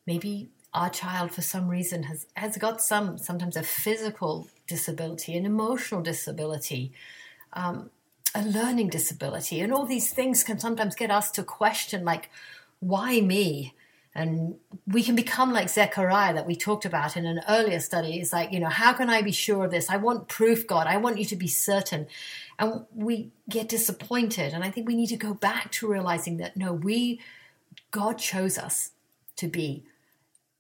Maybe 0.06 0.50
our 0.72 0.90
child, 0.90 1.32
for 1.32 1.42
some 1.42 1.68
reason, 1.68 2.04
has, 2.04 2.26
has 2.34 2.56
got 2.56 2.80
some, 2.80 3.18
sometimes 3.18 3.56
a 3.56 3.62
physical 3.62 4.48
disability, 4.66 5.36
an 5.36 5.46
emotional 5.46 6.02
disability, 6.02 6.92
um, 7.52 7.90
a 8.34 8.42
learning 8.42 8.88
disability. 8.88 9.60
And 9.60 9.72
all 9.72 9.86
these 9.86 10.12
things 10.12 10.42
can 10.42 10.58
sometimes 10.58 10.96
get 10.96 11.10
us 11.10 11.30
to 11.32 11.44
question, 11.44 12.04
like, 12.04 12.30
why 12.84 13.20
me? 13.20 13.74
And 14.14 14.56
we 14.86 15.02
can 15.02 15.16
become 15.16 15.52
like 15.52 15.68
Zechariah 15.68 16.34
that 16.34 16.46
we 16.46 16.54
talked 16.54 16.84
about 16.84 17.16
in 17.16 17.26
an 17.26 17.40
earlier 17.48 17.80
study. 17.80 18.20
It's 18.20 18.32
like, 18.32 18.52
you 18.52 18.60
know, 18.60 18.68
how 18.68 18.92
can 18.92 19.10
I 19.10 19.22
be 19.22 19.32
sure 19.32 19.64
of 19.64 19.72
this? 19.72 19.90
I 19.90 19.96
want 19.96 20.28
proof, 20.28 20.68
God. 20.68 20.86
I 20.86 20.98
want 20.98 21.18
you 21.18 21.24
to 21.24 21.36
be 21.36 21.48
certain. 21.48 22.06
And 22.58 22.84
we 22.94 23.32
get 23.48 23.68
disappointed. 23.68 24.52
And 24.52 24.62
I 24.62 24.70
think 24.70 24.86
we 24.86 24.94
need 24.94 25.08
to 25.08 25.16
go 25.16 25.34
back 25.34 25.72
to 25.72 25.88
realizing 25.88 26.36
that 26.36 26.56
no, 26.56 26.72
we, 26.72 27.20
God 27.90 28.18
chose 28.18 28.56
us 28.56 28.92
to 29.36 29.48
be 29.48 29.84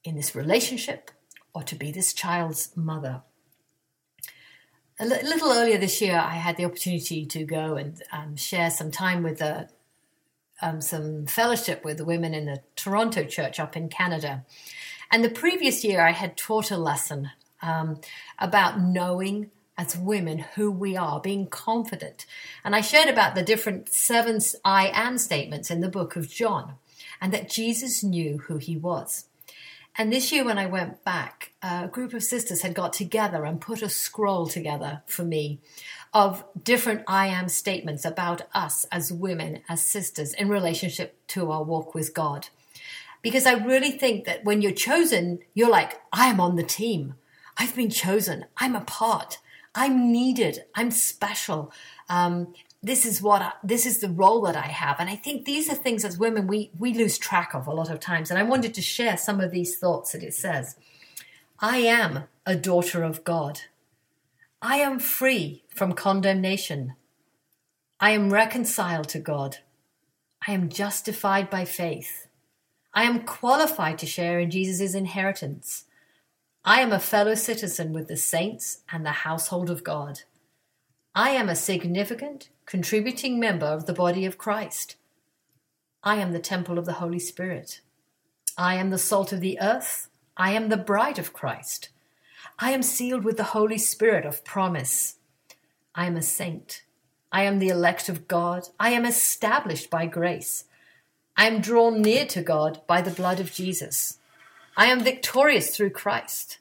in 0.02 0.16
this 0.16 0.34
relationship 0.34 1.12
or 1.54 1.62
to 1.62 1.76
be 1.76 1.92
this 1.92 2.12
child's 2.12 2.76
mother. 2.76 3.22
A 4.98 5.06
little 5.06 5.52
earlier 5.52 5.78
this 5.78 6.00
year, 6.00 6.18
I 6.18 6.34
had 6.34 6.56
the 6.56 6.64
opportunity 6.64 7.24
to 7.26 7.44
go 7.44 7.76
and 7.76 8.02
um, 8.12 8.36
share 8.36 8.70
some 8.70 8.90
time 8.90 9.22
with 9.22 9.38
the 9.38 9.68
um, 10.62 10.80
some 10.80 11.26
fellowship 11.26 11.84
with 11.84 11.98
the 11.98 12.04
women 12.04 12.34
in 12.34 12.46
the 12.46 12.62
Toronto 12.76 13.24
church 13.24 13.58
up 13.58 13.76
in 13.76 13.88
Canada. 13.88 14.44
And 15.10 15.24
the 15.24 15.30
previous 15.30 15.84
year, 15.84 16.00
I 16.00 16.12
had 16.12 16.36
taught 16.36 16.70
a 16.70 16.76
lesson 16.76 17.30
um, 17.62 18.00
about 18.38 18.80
knowing 18.80 19.50
as 19.76 19.96
women 19.96 20.38
who 20.54 20.70
we 20.70 20.96
are, 20.96 21.20
being 21.20 21.46
confident. 21.48 22.26
And 22.64 22.76
I 22.76 22.80
shared 22.80 23.08
about 23.08 23.34
the 23.34 23.42
different 23.42 23.88
seven 23.88 24.38
I 24.64 24.90
am 24.94 25.18
statements 25.18 25.70
in 25.70 25.80
the 25.80 25.88
book 25.88 26.16
of 26.16 26.30
John, 26.30 26.74
and 27.20 27.32
that 27.32 27.50
Jesus 27.50 28.04
knew 28.04 28.38
who 28.38 28.58
he 28.58 28.76
was. 28.76 29.24
And 29.96 30.12
this 30.12 30.32
year, 30.32 30.44
when 30.44 30.58
I 30.58 30.66
went 30.66 31.04
back, 31.04 31.52
a 31.62 31.86
group 31.86 32.14
of 32.14 32.24
sisters 32.24 32.62
had 32.62 32.74
got 32.74 32.92
together 32.92 33.44
and 33.44 33.60
put 33.60 33.80
a 33.80 33.88
scroll 33.88 34.48
together 34.48 35.02
for 35.06 35.22
me 35.22 35.60
of 36.12 36.44
different 36.62 37.02
I 37.06 37.28
am 37.28 37.48
statements 37.48 38.04
about 38.04 38.42
us 38.54 38.86
as 38.90 39.12
women, 39.12 39.62
as 39.68 39.84
sisters, 39.84 40.32
in 40.34 40.48
relationship 40.48 41.16
to 41.28 41.50
our 41.50 41.62
walk 41.62 41.94
with 41.94 42.12
God. 42.12 42.48
Because 43.22 43.46
I 43.46 43.54
really 43.54 43.92
think 43.92 44.24
that 44.24 44.44
when 44.44 44.62
you're 44.62 44.72
chosen, 44.72 45.38
you're 45.54 45.70
like, 45.70 46.00
I 46.12 46.26
am 46.26 46.40
on 46.40 46.56
the 46.56 46.64
team. 46.64 47.14
I've 47.56 47.76
been 47.76 47.90
chosen. 47.90 48.46
I'm 48.56 48.74
a 48.74 48.80
part. 48.80 49.38
I'm 49.74 50.12
needed. 50.12 50.64
I'm 50.74 50.90
special. 50.90 51.72
Um, 52.08 52.52
this 52.84 53.06
is 53.06 53.22
what 53.22 53.42
I, 53.42 53.52
this 53.62 53.86
is 53.86 54.00
the 54.00 54.10
role 54.10 54.42
that 54.42 54.56
I 54.56 54.66
have, 54.66 55.00
and 55.00 55.08
I 55.08 55.16
think 55.16 55.44
these 55.44 55.70
are 55.70 55.74
things 55.74 56.04
as 56.04 56.18
women 56.18 56.46
we 56.46 56.70
we 56.78 56.92
lose 56.92 57.16
track 57.18 57.54
of 57.54 57.66
a 57.66 57.72
lot 57.72 57.90
of 57.90 57.98
times. 57.98 58.30
And 58.30 58.38
I 58.38 58.42
wanted 58.42 58.74
to 58.74 58.82
share 58.82 59.16
some 59.16 59.40
of 59.40 59.50
these 59.50 59.78
thoughts 59.78 60.12
that 60.12 60.22
it 60.22 60.34
says. 60.34 60.76
I 61.60 61.78
am 61.78 62.24
a 62.44 62.56
daughter 62.56 63.02
of 63.02 63.24
God. 63.24 63.60
I 64.60 64.76
am 64.78 64.98
free 64.98 65.64
from 65.68 65.92
condemnation. 65.92 66.94
I 68.00 68.10
am 68.10 68.32
reconciled 68.32 69.08
to 69.10 69.18
God. 69.18 69.58
I 70.46 70.52
am 70.52 70.68
justified 70.68 71.48
by 71.48 71.64
faith. 71.64 72.26
I 72.92 73.04
am 73.04 73.24
qualified 73.24 73.98
to 73.98 74.06
share 74.06 74.38
in 74.38 74.50
Jesus' 74.50 74.94
inheritance. 74.94 75.84
I 76.64 76.80
am 76.80 76.92
a 76.92 77.00
fellow 77.00 77.34
citizen 77.34 77.92
with 77.92 78.08
the 78.08 78.16
saints 78.16 78.82
and 78.90 79.04
the 79.06 79.24
household 79.26 79.70
of 79.70 79.84
God. 79.84 80.20
I 81.14 81.30
am 81.30 81.48
a 81.48 81.56
significant, 81.56 82.48
contributing 82.66 83.38
member 83.38 83.66
of 83.66 83.86
the 83.86 83.92
body 83.92 84.24
of 84.24 84.38
Christ. 84.38 84.96
I 86.02 86.16
am 86.16 86.32
the 86.32 86.38
temple 86.38 86.78
of 86.78 86.86
the 86.86 86.94
Holy 86.94 87.18
Spirit. 87.18 87.80
I 88.56 88.76
am 88.76 88.90
the 88.90 88.98
salt 88.98 89.32
of 89.32 89.40
the 89.40 89.58
earth. 89.60 90.08
I 90.36 90.52
am 90.52 90.68
the 90.68 90.76
bride 90.76 91.18
of 91.18 91.32
Christ. 91.32 91.88
I 92.58 92.70
am 92.70 92.82
sealed 92.82 93.24
with 93.24 93.36
the 93.36 93.44
Holy 93.44 93.78
Spirit 93.78 94.24
of 94.24 94.44
promise. 94.44 95.16
I 95.94 96.06
am 96.06 96.16
a 96.16 96.22
saint. 96.22 96.84
I 97.32 97.42
am 97.42 97.58
the 97.58 97.68
elect 97.68 98.08
of 98.08 98.28
God. 98.28 98.68
I 98.78 98.90
am 98.90 99.04
established 99.04 99.90
by 99.90 100.06
grace. 100.06 100.64
I 101.36 101.46
am 101.48 101.60
drawn 101.60 102.00
near 102.00 102.26
to 102.26 102.42
God 102.42 102.80
by 102.86 103.02
the 103.02 103.10
blood 103.10 103.40
of 103.40 103.52
Jesus. 103.52 104.18
I 104.76 104.86
am 104.86 105.02
victorious 105.02 105.76
through 105.76 105.90
Christ. 105.90 106.58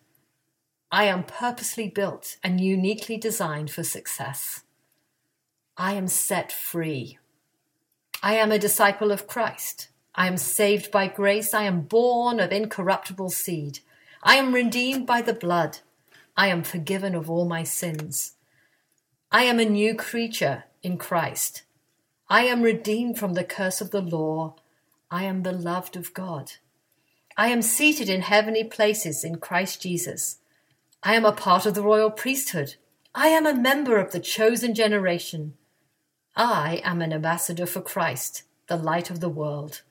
I 0.91 1.05
am 1.05 1.23
purposely 1.23 1.89
built 1.89 2.37
and 2.43 2.59
uniquely 2.59 3.17
designed 3.17 3.71
for 3.71 3.83
success. 3.83 4.62
I 5.77 5.93
am 5.93 6.07
set 6.07 6.51
free. 6.51 7.17
I 8.21 8.35
am 8.35 8.51
a 8.51 8.59
disciple 8.59 9.11
of 9.11 9.25
Christ. 9.25 9.89
I 10.13 10.27
am 10.27 10.37
saved 10.37 10.91
by 10.91 11.07
grace. 11.07 11.51
I 11.51 11.63
am 11.63 11.81
born 11.81 12.39
of 12.39 12.51
incorruptible 12.51 13.31
seed. 13.31 13.79
I 14.21 14.35
am 14.35 14.53
redeemed 14.53 15.07
by 15.07 15.23
the 15.23 15.33
blood. 15.33 15.79
I 16.37 16.47
am 16.47 16.63
forgiven 16.63 17.15
of 17.15 17.27
all 17.29 17.45
my 17.45 17.63
sins. 17.63 18.33
I 19.31 19.43
am 19.43 19.59
a 19.59 19.65
new 19.65 19.95
creature 19.95 20.65
in 20.83 20.99
Christ. 20.99 21.63
I 22.29 22.43
am 22.43 22.61
redeemed 22.61 23.17
from 23.17 23.33
the 23.33 23.43
curse 23.43 23.81
of 23.81 23.89
the 23.89 24.01
law. 24.01 24.55
I 25.09 25.23
am 25.23 25.41
beloved 25.41 25.95
of 25.95 26.13
God. 26.13 26.53
I 27.35 27.47
am 27.47 27.63
seated 27.63 28.09
in 28.09 28.21
heavenly 28.21 28.63
places 28.63 29.23
in 29.23 29.37
Christ 29.37 29.81
Jesus. 29.81 30.37
I 31.01 31.15
am 31.15 31.25
a 31.25 31.31
part 31.31 31.65
of 31.65 31.73
the 31.73 31.81
royal 31.81 32.11
priesthood. 32.11 32.75
I 33.15 33.29
am 33.29 33.47
a 33.47 33.55
member 33.55 33.97
of 33.97 34.11
the 34.11 34.19
chosen 34.19 34.75
generation. 34.75 35.55
I 36.35 36.81
am 36.83 37.01
an 37.01 37.13
ambassador 37.13 37.65
for 37.65 37.81
Christ, 37.81 38.43
the 38.67 38.75
light 38.75 39.11
of 39.11 39.19
the 39.19 39.29
world. 39.29 39.83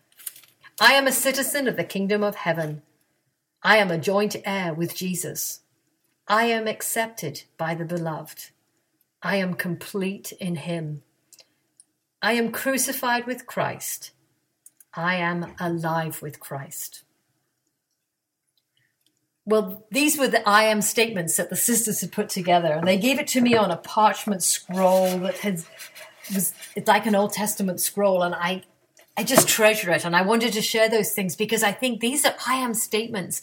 I 0.81 0.94
am 0.94 1.07
a 1.07 1.12
citizen 1.12 1.68
of 1.68 1.76
the 1.76 1.85
kingdom 1.85 2.24
of 2.24 2.35
heaven. 2.35 2.83
I 3.62 3.76
am 3.76 3.90
a 3.90 3.98
joint 3.98 4.35
heir 4.44 4.74
with 4.74 4.96
Jesus. 4.96 5.61
I 6.26 6.46
am 6.46 6.66
accepted 6.66 7.44
by 7.57 7.74
the 7.74 7.85
beloved. 7.85 8.50
I 9.22 9.37
am 9.37 9.55
complete 9.55 10.33
in 10.33 10.57
him. 10.57 11.02
I 12.20 12.33
am 12.33 12.50
crucified 12.50 13.26
with 13.26 13.46
Christ. 13.46 14.11
I 14.94 15.16
am 15.16 15.55
alive 15.61 16.22
with 16.22 16.40
Christ. 16.40 17.05
Well, 19.44 19.85
these 19.90 20.18
were 20.18 20.28
the 20.28 20.48
I 20.48 20.64
am 20.64 20.83
statements 20.83 21.37
that 21.37 21.50
the 21.50 21.57
sisters 21.57 22.00
had 22.00 22.12
put 22.12 22.28
together, 22.28 22.72
and 22.72 22.87
they 22.87 22.98
gave 22.98 23.18
it 23.18 23.26
to 23.28 23.40
me 23.40 23.57
on 23.57 23.70
a 23.70 23.76
parchment 23.76 24.42
scroll 24.42 25.18
that 25.18 25.38
has 25.38 25.66
was 26.35 26.53
it's 26.77 26.89
like 26.89 27.07
an 27.07 27.15
Old 27.15 27.33
Testament 27.33 27.81
scroll, 27.81 28.23
and 28.23 28.35
I 28.35 28.63
I 29.17 29.25
just 29.25 29.49
treasure 29.49 29.91
it, 29.91 30.05
and 30.05 30.17
I 30.17 30.23
wanted 30.23 30.53
to 30.55 30.63
share 30.63 30.89
those 30.89 31.13
things 31.13 31.37
because 31.37 31.63
I 31.63 31.73
think 31.73 32.01
these 32.01 32.25
are 32.25 32.35
I 32.47 32.55
am 32.55 32.75
statements 32.75 33.43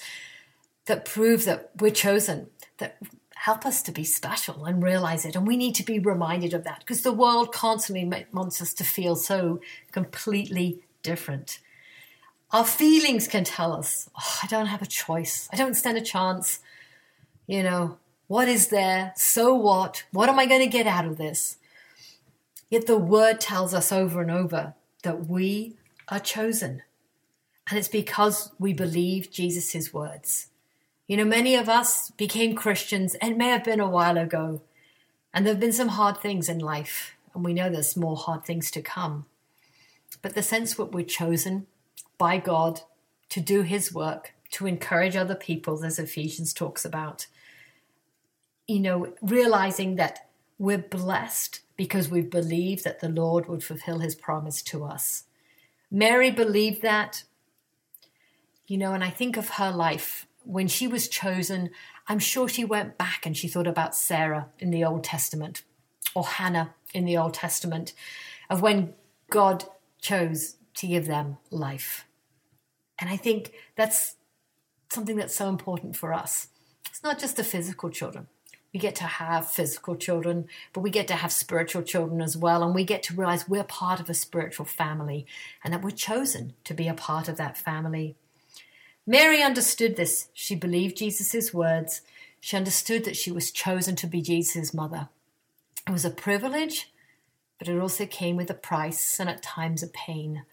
that 0.86 1.06
prove 1.06 1.46
that 1.46 1.72
we're 1.80 1.92
chosen, 1.92 2.48
that 2.78 2.98
help 3.36 3.66
us 3.66 3.82
to 3.84 3.92
be 3.92 4.04
special 4.04 4.66
and 4.66 4.84
realize 4.84 5.26
it, 5.26 5.36
and 5.36 5.48
we 5.48 5.58
need 5.58 5.76
to 5.76 5.84
be 5.84 6.00
reminded 6.00 6.54
of 6.54 6.64
that 6.64 6.80
because 6.80 7.02
the 7.04 7.14
world 7.14 7.54
constantly 7.54 8.26
wants 8.34 8.62
us 8.62 8.74
to 8.76 8.84
feel 8.84 9.16
so 9.16 9.62
completely 9.92 10.82
different. 11.04 11.60
Our 12.52 12.66
feelings 12.66 13.28
can 13.28 13.44
tell 13.44 13.74
us, 13.74 14.10
oh, 14.18 14.40
I 14.42 14.48
don't 14.48 14.66
have 14.66 14.82
a 14.82 14.88
choice. 14.88 15.48
I 15.54 15.56
don't 15.56 15.76
stand 15.76 16.00
a 16.00 16.02
chance. 16.02 16.60
You 17.46 17.62
know, 17.62 18.00
what 18.26 18.48
is 18.48 18.70
there? 18.70 19.14
So 19.16 19.54
what? 19.54 20.04
What 20.12 20.30
am 20.30 20.40
I 20.40 20.48
going 20.48 20.62
to 20.62 20.68
get 20.68 20.88
out 20.88 21.06
of 21.06 21.18
this? 21.18 21.58
Yet 22.70 22.86
the 22.86 22.98
word 22.98 23.40
tells 23.40 23.74
us 23.74 23.92
over 23.92 24.22
and 24.22 24.30
over 24.30 24.76
that 25.04 25.28
we 25.28 25.76
are 26.08 26.20
chosen. 26.20 26.84
And 27.70 27.78
it's 27.78 27.88
because 27.88 28.52
we 28.60 28.74
believe 28.74 29.32
Jesus' 29.32 29.94
words. 29.94 30.48
You 31.08 31.18
know, 31.18 31.26
many 31.26 31.56
of 31.56 31.68
us 31.68 32.12
became 32.12 32.56
Christians, 32.56 33.16
and 33.16 33.38
may 33.38 33.50
have 33.50 33.64
been 33.64 33.80
a 33.80 33.90
while 33.90 34.18
ago, 34.18 34.62
and 35.34 35.46
there 35.46 35.54
have 35.54 35.60
been 35.60 35.74
some 35.74 35.90
hard 35.90 36.18
things 36.18 36.48
in 36.50 36.60
life, 36.60 37.16
and 37.34 37.44
we 37.44 37.54
know 37.54 37.70
there's 37.70 37.98
more 37.98 38.16
hard 38.16 38.46
things 38.46 38.70
to 38.72 38.82
come. 38.82 39.26
But 40.22 40.36
the 40.36 40.44
sense 40.44 40.76
that 40.76 40.92
we're 40.92 41.06
chosen 41.06 41.66
by 42.18 42.38
God 42.38 42.82
to 43.30 43.40
do 43.40 43.62
His 43.62 43.94
work, 43.94 44.34
to 44.52 44.68
encourage 44.68 45.16
other 45.16 45.36
people, 45.36 45.84
as 45.84 45.98
Ephesians 45.98 46.54
talks 46.54 46.86
about, 46.86 47.26
you 48.68 48.80
know, 48.80 49.14
realizing 49.22 49.96
that 49.96 50.30
we're 50.60 50.78
blessed 50.78 51.62
because 51.80 52.10
we 52.10 52.20
believe 52.20 52.84
that 52.84 53.00
the 53.00 53.08
Lord 53.08 53.48
would 53.48 53.64
fulfill 53.64 54.00
his 54.00 54.14
promise 54.14 54.62
to 54.64 54.84
us. 54.84 55.24
Mary 55.90 56.30
believed 56.30 56.82
that. 56.82 57.24
You 58.68 58.78
know, 58.78 58.92
and 58.92 59.02
I 59.02 59.10
think 59.10 59.38
of 59.38 59.52
her 59.52 59.72
life 59.72 60.28
when 60.44 60.68
she 60.68 60.90
was 60.90 61.08
chosen, 61.08 61.70
I'm 62.10 62.20
sure 62.20 62.50
she 62.50 62.66
went 62.66 62.98
back 62.98 63.26
and 63.26 63.36
she 63.36 63.48
thought 63.48 63.66
about 63.66 63.96
Sarah 63.96 64.50
in 64.60 64.72
the 64.72 64.84
Old 64.84 65.06
Testament 65.06 65.64
or 66.14 66.26
Hannah 66.26 66.76
in 66.94 67.06
the 67.06 67.16
Old 67.16 67.34
Testament 67.34 67.94
of 68.50 68.62
when 68.62 68.94
God 69.30 69.64
chose 70.02 70.58
to 70.76 70.88
give 70.88 71.08
them 71.08 71.38
life. 71.50 72.06
And 73.00 73.10
I 73.10 73.16
think 73.16 73.54
that's 73.78 74.18
something 74.90 75.16
that's 75.16 75.34
so 75.34 75.48
important 75.48 75.96
for 75.96 76.14
us. 76.14 76.50
It's 76.90 77.04
not 77.04 77.20
just 77.20 77.38
the 77.38 77.44
physical 77.46 77.90
children, 77.90 78.28
we 78.74 78.80
get 78.80 78.96
to 78.96 79.04
have 79.04 79.50
physical 79.50 79.96
children, 79.96 80.48
but 80.74 80.82
we 80.82 80.90
get 80.90 81.08
to 81.08 81.16
have 81.16 81.32
spiritual 81.32 81.82
children 81.82 82.22
as 82.22 82.38
well. 82.38 82.64
And 82.64 82.76
we 82.76 82.84
get 82.84 83.02
to 83.04 83.16
realize 83.16 83.50
we're 83.50 83.64
part 83.64 84.00
of 84.00 84.10
a 84.10 84.14
spiritual 84.14 84.66
family 84.66 85.26
and 85.64 85.74
that 85.74 85.82
we're 85.82 85.92
chosen 85.92 86.54
to 86.66 86.74
be 86.74 86.88
a 86.88 86.94
part 86.94 87.28
of 87.28 87.38
that 87.38 87.58
family. 87.58 88.16
Mary 89.08 89.42
understood 89.42 89.96
this. 89.96 90.30
She 90.34 90.56
believed 90.56 90.98
Jesus' 90.98 91.54
words. 91.54 92.02
She 92.40 92.56
understood 92.56 93.06
that 93.06 93.18
she 93.18 93.32
was 93.32 93.52
chosen 93.52 93.96
to 93.98 94.08
be 94.08 94.22
Jesus' 94.22 94.74
mother. 94.74 95.10
It 95.88 95.92
was 95.92 96.06
a 96.06 96.12
privilege, 96.12 96.92
but 97.58 97.68
it 97.68 97.80
also 97.80 98.06
came 98.06 98.36
with 98.36 98.52
a 98.52 98.56
price 98.56 99.20
and 99.20 99.28
at 99.28 99.42
times 99.42 99.82
a 99.82 99.88
pain. 99.88 100.44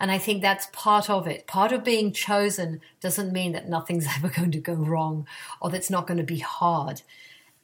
And 0.00 0.10
I 0.10 0.18
think 0.18 0.42
that's 0.42 0.66
part 0.72 1.08
of 1.08 1.28
it. 1.28 1.46
Part 1.46 1.70
of 1.70 1.84
being 1.84 2.12
chosen 2.12 2.80
doesn't 3.00 3.32
mean 3.32 3.52
that 3.52 3.68
nothing's 3.68 4.08
ever 4.16 4.28
going 4.28 4.50
to 4.50 4.58
go 4.58 4.74
wrong 4.74 5.26
or 5.60 5.70
that 5.70 5.76
it's 5.76 5.90
not 5.90 6.08
going 6.08 6.18
to 6.18 6.24
be 6.24 6.40
hard. 6.40 7.02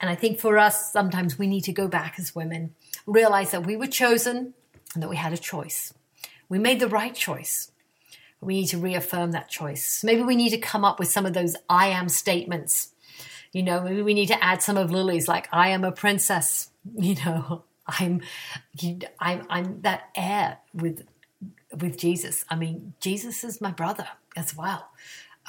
And 0.00 0.08
I 0.08 0.14
think 0.14 0.40
for 0.40 0.58
us, 0.58 0.92
sometimes 0.92 1.38
we 1.38 1.46
need 1.46 1.64
to 1.64 1.72
go 1.72 1.86
back 1.86 2.14
as 2.18 2.34
women, 2.34 2.74
realize 3.06 3.50
that 3.50 3.66
we 3.66 3.76
were 3.76 3.86
chosen 3.86 4.54
and 4.94 5.02
that 5.02 5.10
we 5.10 5.16
had 5.16 5.32
a 5.32 5.38
choice. 5.38 5.92
We 6.48 6.58
made 6.58 6.80
the 6.80 6.88
right 6.88 7.14
choice. 7.14 7.70
We 8.40 8.54
need 8.54 8.68
to 8.68 8.78
reaffirm 8.78 9.32
that 9.32 9.50
choice. 9.50 10.02
Maybe 10.02 10.22
we 10.22 10.36
need 10.36 10.50
to 10.50 10.58
come 10.58 10.84
up 10.84 10.98
with 10.98 11.08
some 11.08 11.26
of 11.26 11.34
those 11.34 11.54
I 11.68 11.88
am 11.88 12.08
statements. 12.08 12.92
You 13.52 13.62
know, 13.62 13.82
maybe 13.82 14.00
we 14.02 14.14
need 14.14 14.28
to 14.28 14.42
add 14.42 14.62
some 14.62 14.76
of 14.76 14.90
Lily's, 14.90 15.28
like 15.28 15.48
I 15.52 15.68
am 15.68 15.84
a 15.84 15.92
princess. 15.92 16.68
You 16.96 17.14
know, 17.26 17.64
I'm, 17.86 18.22
I'm, 19.18 19.46
I'm 19.50 19.82
that 19.82 20.08
heir 20.16 20.56
with, 20.72 21.06
with 21.78 21.98
Jesus. 21.98 22.46
I 22.48 22.56
mean, 22.56 22.94
Jesus 23.00 23.44
is 23.44 23.60
my 23.60 23.70
brother 23.70 24.08
as 24.34 24.56
well. 24.56 24.88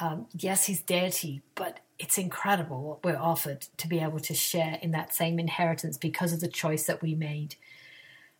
Um, 0.02 0.26
yes, 0.36 0.66
he's 0.66 0.80
deity, 0.80 1.42
but 1.54 1.78
it's 1.96 2.18
incredible 2.18 2.82
what 2.82 3.04
we're 3.04 3.16
offered 3.16 3.68
to 3.76 3.86
be 3.86 4.00
able 4.00 4.18
to 4.18 4.34
share 4.34 4.80
in 4.82 4.90
that 4.90 5.14
same 5.14 5.38
inheritance 5.38 5.96
because 5.96 6.32
of 6.32 6.40
the 6.40 6.48
choice 6.48 6.86
that 6.86 7.02
we 7.02 7.14
made. 7.14 7.54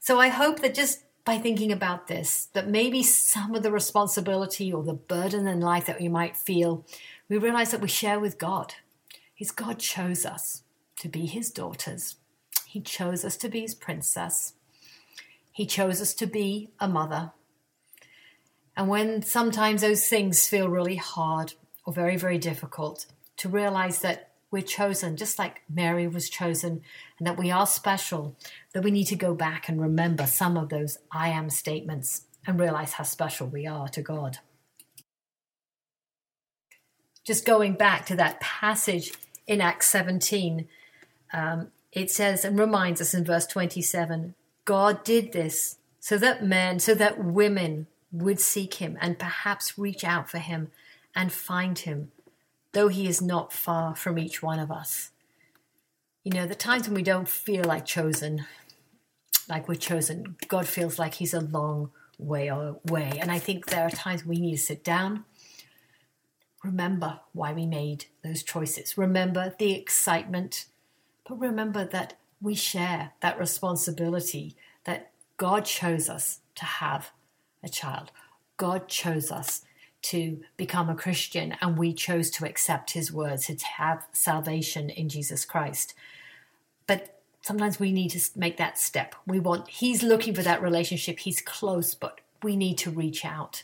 So 0.01 0.19
I 0.19 0.27
hope 0.27 0.59
that 0.61 0.75
just 0.75 1.05
by 1.25 1.39
thinking 1.39 1.71
about 1.71 2.09
this, 2.09 2.47
that 2.47 2.69
maybe 2.69 3.05
some 3.05 3.55
of 3.55 3.63
the 3.63 3.71
responsibility 3.71 4.73
or 4.73 4.83
the 4.83 4.93
burden 4.93 5.47
in 5.47 5.61
life 5.61 5.87
that 5.87 6.01
we 6.01 6.09
might 6.09 6.37
feel, 6.37 6.85
we 7.29 7.39
realize 7.39 7.71
that 7.71 7.81
we 7.81 7.87
share 7.87 8.19
with 8.19 8.39
God. 8.39 8.75
His 9.33 9.53
God 9.53 9.79
chose 9.79 10.27
us 10.27 10.65
to 10.97 11.09
be 11.09 11.27
his 11.27 11.53
daughters. 11.53 12.17
He 12.67 12.81
chose 12.81 13.25
us 13.25 13.37
to 13.37 13.49
be 13.49 13.61
his 13.61 13.77
princess. 13.77 14.55
He 15.53 15.65
chose 15.67 16.01
us 16.01 16.13
to 16.15 16.27
be 16.27 16.71
a 16.81 16.89
mother. 16.89 17.31
And 18.77 18.89
when 18.89 19.23
sometimes 19.23 19.83
those 19.83 20.09
things 20.09 20.49
feel 20.49 20.69
really 20.69 20.97
hard 20.97 21.55
or 21.85 21.93
very, 21.93 22.17
very 22.17 22.39
difficult, 22.39 23.07
to 23.39 23.49
realize 23.49 24.01
that 24.01 24.31
we're 24.51 24.63
chosen, 24.63 25.17
just 25.17 25.39
like 25.39 25.63
Mary 25.69 26.07
was 26.07 26.29
chosen, 26.29 26.83
and 27.19 27.27
that 27.27 27.39
we 27.39 27.51
are 27.51 27.67
special, 27.67 28.37
that 28.73 28.85
we 28.85 28.91
need 28.91 29.07
to 29.07 29.17
go 29.17 29.35
back 29.35 29.69
and 29.69 29.81
remember 29.81 30.27
some 30.27 30.57
of 30.57 30.69
those 30.69 30.99
I 31.11 31.29
am 31.29 31.51
statements 31.51 32.23
and 32.47 32.61
realize 32.61 32.95
how 32.95 33.05
special 33.05 33.47
we 33.47 33.67
are 33.67 33.89
to 33.89 34.03
God. 34.03 34.39
Just 37.25 37.47
going 37.47 37.75
back 37.75 38.05
to 38.07 38.17
that 38.17 38.41
passage 38.41 39.13
in 39.47 39.61
Acts 39.61 39.89
17, 39.89 40.69
um, 41.33 41.69
it 41.93 42.11
says 42.11 42.45
and 42.45 42.59
reminds 42.59 43.01
us 43.01 43.15
in 43.15 43.25
verse 43.25 43.47
27 43.47 44.35
God 44.65 45.03
did 45.03 45.33
this 45.33 45.79
so 45.99 46.19
that 46.19 46.45
men, 46.45 46.79
so 46.79 46.95
that 46.95 47.23
women 47.23 47.87
would 48.13 48.39
seek 48.39 48.75
him 48.75 48.97
and 49.01 49.19
perhaps 49.19 49.79
reach 49.79 50.05
out 50.05 50.29
for 50.29 50.39
him 50.39 50.71
and 51.15 51.33
find 51.33 51.81
him 51.81 52.13
though 52.73 52.89
He 52.89 53.07
is 53.07 53.23
not 53.23 53.53
far 53.53 53.95
from 53.95 54.19
each 54.19 54.43
one 54.43 54.59
of 54.59 54.71
us. 54.71 55.11
You 56.25 56.33
know, 56.33 56.47
the 56.47 56.55
times 56.55 56.87
when 56.87 56.95
we 56.95 57.03
don't 57.03 57.29
feel 57.29 57.65
like 57.65 57.85
chosen, 57.85 58.47
like 59.49 59.69
we're 59.69 59.75
chosen, 59.75 60.37
God 60.49 60.67
feels 60.67 60.99
like 60.99 61.15
He's 61.15 61.35
a 61.35 61.41
long 61.41 61.91
way 62.19 62.49
away. 62.49 63.19
And 63.21 63.31
I 63.31 63.39
think 63.39 63.67
there 63.67 63.85
are 63.87 63.91
times 63.91 64.25
we 64.25 64.37
need 64.37 64.53
to 64.53 64.63
sit 64.63 64.85
down, 64.85 65.25
remember 66.63 67.21
why 67.33 67.53
we 67.53 67.67
made 67.67 68.07
those 68.23 68.43
choices, 68.43 68.97
remember 68.97 69.55
the 69.59 69.75
excitement, 69.75 70.67
but 71.29 71.39
remember 71.39 71.85
that 71.85 72.19
we 72.41 72.55
share 72.55 73.13
that 73.21 73.39
responsibility 73.39 74.57
that 74.85 75.11
God 75.37 75.65
chose 75.65 76.09
us 76.09 76.41
to 76.55 76.65
have 76.65 77.11
a 77.63 77.69
child. 77.69 78.11
God 78.57 78.89
chose 78.89 79.31
us 79.31 79.63
to 80.03 80.41
become 80.57 80.89
a 80.89 80.97
Christian 80.97 81.57
and 81.61 81.79
we 81.79 81.93
chose 81.93 82.31
to 82.31 82.45
accept 82.45 82.91
his 82.91 83.13
words, 83.13 83.47
to 83.47 83.57
have 83.65 84.07
salvation 84.13 84.91
in 84.91 85.09
Jesus 85.09 85.45
Christ. 85.45 85.95
But 86.87 87.21
sometimes 87.41 87.79
we 87.79 87.93
need 87.93 88.11
to 88.11 88.21
make 88.37 88.57
that 88.57 88.79
step. 88.79 89.15
We 89.27 89.39
want, 89.39 89.69
he's 89.69 90.03
looking 90.03 90.35
for 90.35 90.43
that 90.43 90.63
relationship, 90.63 91.21
he's 91.21 91.41
close, 91.41 91.95
but 91.95 92.21
we 92.43 92.57
need 92.57 92.79
to 92.79 92.91
reach 92.91 93.25
out. 93.25 93.63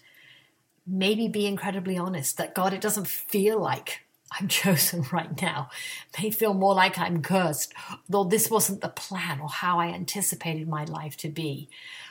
Maybe 0.86 1.28
be 1.28 1.46
incredibly 1.46 1.98
honest 1.98 2.38
that 2.38 2.54
God, 2.54 2.72
it 2.72 2.80
doesn't 2.80 3.08
feel 3.08 3.60
like 3.60 4.04
I'm 4.32 4.48
chosen 4.62 5.04
right 5.12 5.40
now 5.40 5.70
It 6.14 6.22
may 6.22 6.30
feel 6.30 6.54
more 6.54 6.74
like 6.74 6.98
I'm 6.98 7.22
cursed, 7.22 7.72
though 8.08 8.24
this 8.24 8.50
wasn't 8.50 8.80
the 8.80 8.88
plan 8.88 9.40
or 9.40 9.48
how 9.48 9.78
I 9.80 9.88
anticipated 9.88 10.68
my 10.68 10.84
life 10.84 11.16
to 11.18 11.28
be. 11.28 11.68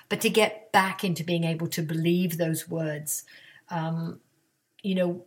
But 0.10 0.22
to 0.22 0.30
get 0.30 0.72
back 0.72 1.04
into 1.04 1.24
being 1.24 1.44
able 1.44 1.68
to 1.68 1.82
believe 1.82 2.38
those 2.38 2.70
words, 2.70 3.24
um, 3.70 4.20
you 4.82 4.96
know, 4.96 5.26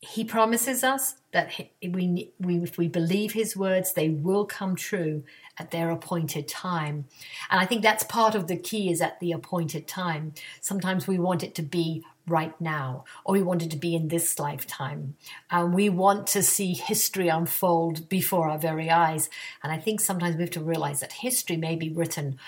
he 0.00 0.24
promises 0.24 0.84
us 0.84 1.16
that 1.32 1.50
we, 1.82 2.30
we, 2.38 2.56
if 2.58 2.76
we 2.76 2.88
believe 2.88 3.32
his 3.32 3.56
words, 3.56 3.94
they 3.94 4.10
will 4.10 4.44
come 4.44 4.76
true 4.76 5.24
at 5.58 5.70
their 5.70 5.90
appointed 5.90 6.46
time. 6.46 7.06
And 7.50 7.60
I 7.60 7.66
think 7.66 7.82
that's 7.82 8.04
part 8.04 8.34
of 8.34 8.46
the 8.46 8.56
key 8.56 8.90
is 8.90 9.00
at 9.00 9.18
the 9.20 9.32
appointed 9.32 9.88
time. 9.88 10.34
Sometimes 10.60 11.06
we 11.06 11.18
want 11.18 11.42
it 11.42 11.54
to 11.54 11.62
be 11.62 12.04
right 12.26 12.58
now, 12.60 13.04
or 13.24 13.34
we 13.34 13.42
want 13.42 13.62
it 13.62 13.70
to 13.70 13.76
be 13.76 13.94
in 13.94 14.08
this 14.08 14.38
lifetime. 14.38 15.14
And 15.50 15.74
we 15.74 15.88
want 15.88 16.26
to 16.28 16.42
see 16.42 16.72
history 16.72 17.28
unfold 17.28 18.08
before 18.08 18.48
our 18.48 18.58
very 18.58 18.90
eyes. 18.90 19.28
And 19.62 19.72
I 19.72 19.78
think 19.78 20.00
sometimes 20.00 20.36
we 20.36 20.42
have 20.42 20.50
to 20.52 20.60
realize 20.60 21.00
that 21.00 21.12
history 21.12 21.56
may 21.56 21.76
be 21.76 21.90
written 21.90 22.38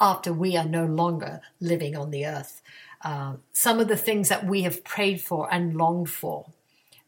after 0.00 0.32
we 0.32 0.56
are 0.56 0.64
no 0.64 0.84
longer 0.84 1.40
living 1.60 1.96
on 1.96 2.10
the 2.10 2.26
earth. 2.26 2.62
Uh, 3.02 3.34
some 3.52 3.78
of 3.78 3.88
the 3.88 3.96
things 3.96 4.28
that 4.28 4.46
we 4.46 4.62
have 4.62 4.84
prayed 4.84 5.20
for 5.20 5.52
and 5.52 5.76
longed 5.76 6.10
for, 6.10 6.46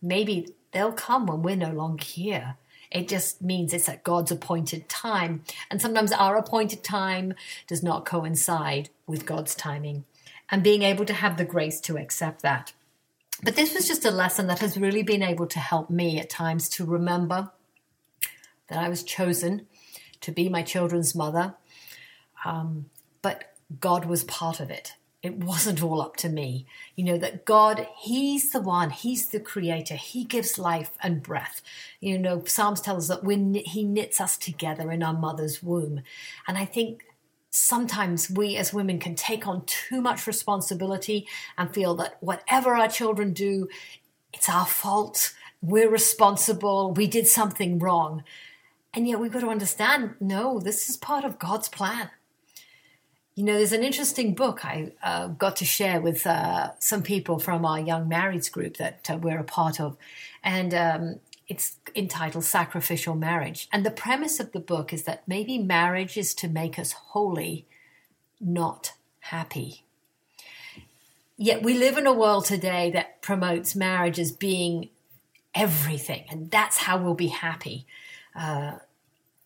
maybe 0.00 0.54
they'll 0.72 0.92
come 0.92 1.26
when 1.26 1.42
we're 1.42 1.56
no 1.56 1.72
longer 1.72 2.04
here. 2.04 2.56
It 2.90 3.08
just 3.08 3.42
means 3.42 3.72
it's 3.72 3.88
at 3.88 4.04
God's 4.04 4.30
appointed 4.30 4.88
time. 4.88 5.42
And 5.70 5.80
sometimes 5.80 6.12
our 6.12 6.36
appointed 6.36 6.82
time 6.82 7.34
does 7.66 7.82
not 7.82 8.06
coincide 8.06 8.88
with 9.06 9.26
God's 9.26 9.54
timing 9.54 10.04
and 10.50 10.62
being 10.62 10.82
able 10.82 11.04
to 11.04 11.12
have 11.12 11.36
the 11.36 11.44
grace 11.44 11.80
to 11.82 11.98
accept 11.98 12.42
that. 12.42 12.72
But 13.42 13.56
this 13.56 13.74
was 13.74 13.86
just 13.86 14.04
a 14.04 14.10
lesson 14.10 14.46
that 14.48 14.60
has 14.60 14.78
really 14.78 15.02
been 15.02 15.22
able 15.22 15.46
to 15.48 15.58
help 15.58 15.90
me 15.90 16.18
at 16.18 16.30
times 16.30 16.68
to 16.70 16.84
remember 16.84 17.50
that 18.68 18.78
I 18.78 18.88
was 18.88 19.02
chosen 19.02 19.66
to 20.20 20.32
be 20.32 20.48
my 20.48 20.62
children's 20.62 21.14
mother. 21.14 21.54
Um, 22.44 22.86
but 23.22 23.54
God 23.80 24.04
was 24.04 24.24
part 24.24 24.60
of 24.60 24.70
it. 24.70 24.94
It 25.22 25.36
wasn't 25.38 25.82
all 25.82 26.00
up 26.00 26.16
to 26.16 26.28
me. 26.28 26.66
You 26.94 27.04
know, 27.04 27.18
that 27.18 27.44
God, 27.44 27.88
He's 27.98 28.50
the 28.50 28.60
one, 28.60 28.90
He's 28.90 29.28
the 29.28 29.40
creator. 29.40 29.96
He 29.96 30.24
gives 30.24 30.58
life 30.58 30.92
and 31.02 31.22
breath. 31.22 31.60
You 32.00 32.18
know, 32.18 32.44
Psalms 32.44 32.80
tell 32.80 32.96
us 32.96 33.08
that 33.08 33.24
when 33.24 33.54
He 33.54 33.82
knits 33.82 34.20
us 34.20 34.36
together 34.36 34.92
in 34.92 35.02
our 35.02 35.12
mother's 35.14 35.62
womb. 35.62 36.02
And 36.46 36.56
I 36.56 36.64
think 36.64 37.04
sometimes 37.50 38.30
we 38.30 38.56
as 38.56 38.72
women 38.72 39.00
can 39.00 39.16
take 39.16 39.46
on 39.46 39.64
too 39.66 40.00
much 40.00 40.26
responsibility 40.26 41.26
and 41.56 41.74
feel 41.74 41.94
that 41.96 42.16
whatever 42.20 42.74
our 42.74 42.88
children 42.88 43.32
do, 43.32 43.68
it's 44.32 44.48
our 44.48 44.66
fault. 44.66 45.34
We're 45.60 45.90
responsible. 45.90 46.92
We 46.92 47.08
did 47.08 47.26
something 47.26 47.80
wrong. 47.80 48.22
And 48.94 49.08
yet 49.08 49.18
we've 49.18 49.32
got 49.32 49.40
to 49.40 49.48
understand 49.48 50.14
no, 50.20 50.60
this 50.60 50.88
is 50.88 50.96
part 50.96 51.24
of 51.24 51.38
God's 51.38 51.68
plan. 51.68 52.10
You 53.38 53.44
know, 53.44 53.56
there's 53.56 53.70
an 53.70 53.84
interesting 53.84 54.34
book 54.34 54.64
I 54.64 54.90
uh, 55.00 55.28
got 55.28 55.54
to 55.58 55.64
share 55.64 56.00
with 56.00 56.26
uh, 56.26 56.70
some 56.80 57.04
people 57.04 57.38
from 57.38 57.64
our 57.64 57.78
young 57.78 58.10
marrieds 58.10 58.50
group 58.50 58.78
that 58.78 59.08
uh, 59.08 59.16
we're 59.16 59.38
a 59.38 59.44
part 59.44 59.78
of. 59.78 59.96
And 60.42 60.74
um, 60.74 61.20
it's 61.46 61.76
entitled 61.94 62.42
Sacrificial 62.42 63.14
Marriage. 63.14 63.68
And 63.72 63.86
the 63.86 63.92
premise 63.92 64.40
of 64.40 64.50
the 64.50 64.58
book 64.58 64.92
is 64.92 65.04
that 65.04 65.22
maybe 65.28 65.56
marriage 65.56 66.16
is 66.16 66.34
to 66.34 66.48
make 66.48 66.80
us 66.80 66.90
holy, 66.90 67.64
not 68.40 68.94
happy. 69.20 69.84
Yet 71.36 71.62
we 71.62 71.78
live 71.78 71.96
in 71.96 72.08
a 72.08 72.12
world 72.12 72.44
today 72.44 72.90
that 72.90 73.22
promotes 73.22 73.76
marriage 73.76 74.18
as 74.18 74.32
being 74.32 74.88
everything, 75.54 76.24
and 76.28 76.50
that's 76.50 76.78
how 76.78 76.98
we'll 77.00 77.14
be 77.14 77.28
happy. 77.28 77.86
Uh, 78.34 78.78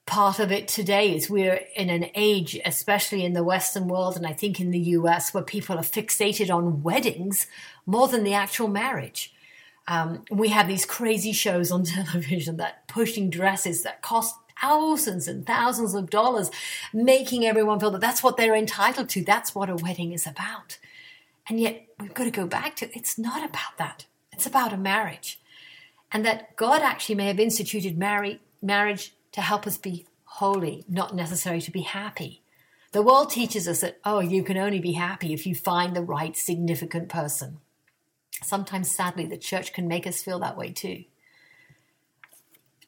part 0.07 0.39
of 0.39 0.51
it 0.51 0.69
today 0.69 1.15
is 1.15 1.31
we're 1.31 1.61
in 1.77 1.91
an 1.91 2.11
age, 2.15 2.59
especially 2.65 3.25
in 3.25 3.33
the 3.33 3.45
Western 3.45 3.89
world, 3.89 4.17
and 4.17 4.27
I 4.27 4.33
think 4.33 4.61
in 4.61 4.71
the 4.71 4.79
US, 4.79 5.33
where 5.33 5.43
people 5.43 5.77
are 5.77 5.83
fixated 5.83 6.55
on 6.55 6.83
weddings 6.83 7.47
more 7.87 8.09
than 8.09 8.25
the 8.25 8.35
actual 8.35 8.69
marriage. 8.69 9.33
Um, 9.89 10.25
we 10.31 10.49
have 10.49 10.69
these 10.69 10.85
crazy 10.85 11.33
shows 11.33 11.71
on 11.71 11.85
television 11.85 12.57
that 12.57 12.87
pushing 12.89 13.31
dresses 13.31 13.83
that 13.83 14.03
cost 14.03 14.37
thousands 14.61 15.27
and 15.27 15.47
thousands 15.47 15.95
of 15.95 16.11
dollars, 16.11 16.51
making 16.93 17.45
everyone 17.45 17.81
feel 17.81 17.91
that 17.91 18.01
that's 18.01 18.23
what 18.23 18.37
they're 18.37 18.55
entitled 18.55 19.09
to. 19.11 19.25
That's 19.25 19.55
what 19.55 19.71
a 19.71 19.77
wedding 19.77 20.13
is 20.13 20.27
about. 20.27 20.79
And 21.49 21.59
yet 21.59 21.87
we've 21.99 22.15
got 22.15 22.25
to 22.25 22.31
go 22.31 22.47
back 22.47 22.77
to 22.77 22.97
it's 22.97 23.19
not 23.19 23.45
about 23.45 23.77
that. 23.79 24.07
It's 24.33 24.47
about 24.47 24.73
a 24.73 24.77
marriage. 24.77 25.41
And 26.13 26.25
that 26.25 26.57
God 26.57 26.83
actually 26.83 27.15
may 27.17 27.27
have 27.27 27.41
instituted 27.41 27.99
marriage 27.99 29.15
to 29.33 29.41
help 29.41 29.67
us 29.67 29.79
be 29.79 30.07
holy, 30.25 30.85
not 30.89 31.15
necessarily 31.15 31.61
to 31.63 31.71
be 31.71 31.83
happy. 31.83 32.43
The 32.93 33.03
world 33.03 33.31
teaches 33.31 33.67
us 33.67 33.81
that, 33.81 33.99
oh, 34.05 34.21
you 34.21 34.43
can 34.43 34.59
only 34.59 34.81
be 34.81 34.93
happy 34.93 35.33
if 35.33 35.47
you 35.47 35.55
find 35.55 35.97
the 35.97 36.03
right 36.03 36.37
significant 36.37 37.09
person. 37.09 37.59
Sometimes, 38.43 38.95
sadly, 38.95 39.27
the 39.27 39.39
church 39.39 39.73
can 39.73 39.89
make 39.89 40.07
us 40.07 40.23
feel 40.23 40.39
that 40.41 40.57
way 40.57 40.73
too. 40.73 41.05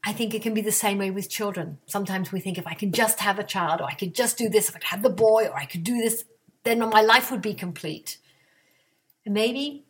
I 0.07 0.13
think 0.13 0.35
it 0.35 0.43
can 0.43 0.53
be 0.53 0.61
the 0.61 0.73
same 0.73 0.99
way 0.99 1.11
with 1.11 1.31
children. 1.31 1.79
Sometimes 1.87 2.31
we 2.31 2.41
think 2.41 2.59
if 2.59 2.67
I 2.67 2.75
can 2.75 2.93
just 2.93 3.21
have 3.21 3.39
a 3.39 3.45
child, 3.45 3.81
or 3.81 3.85
I 3.85 3.95
could 3.95 4.15
just 4.15 4.37
do 4.37 4.51
this, 4.51 4.69
if 4.69 4.77
I 4.77 4.79
could 4.79 4.89
have 4.89 5.03
the 5.03 5.11
boy, 5.11 5.47
or 5.47 5.57
I 5.57 5.65
could 5.65 5.85
do 5.85 5.97
this, 5.97 6.25
then 6.65 6.81
my 6.81 7.01
life 7.01 7.31
would 7.31 7.41
be 7.41 7.55
complete. 7.55 8.19
And 9.25 9.33
maybe 9.33 9.85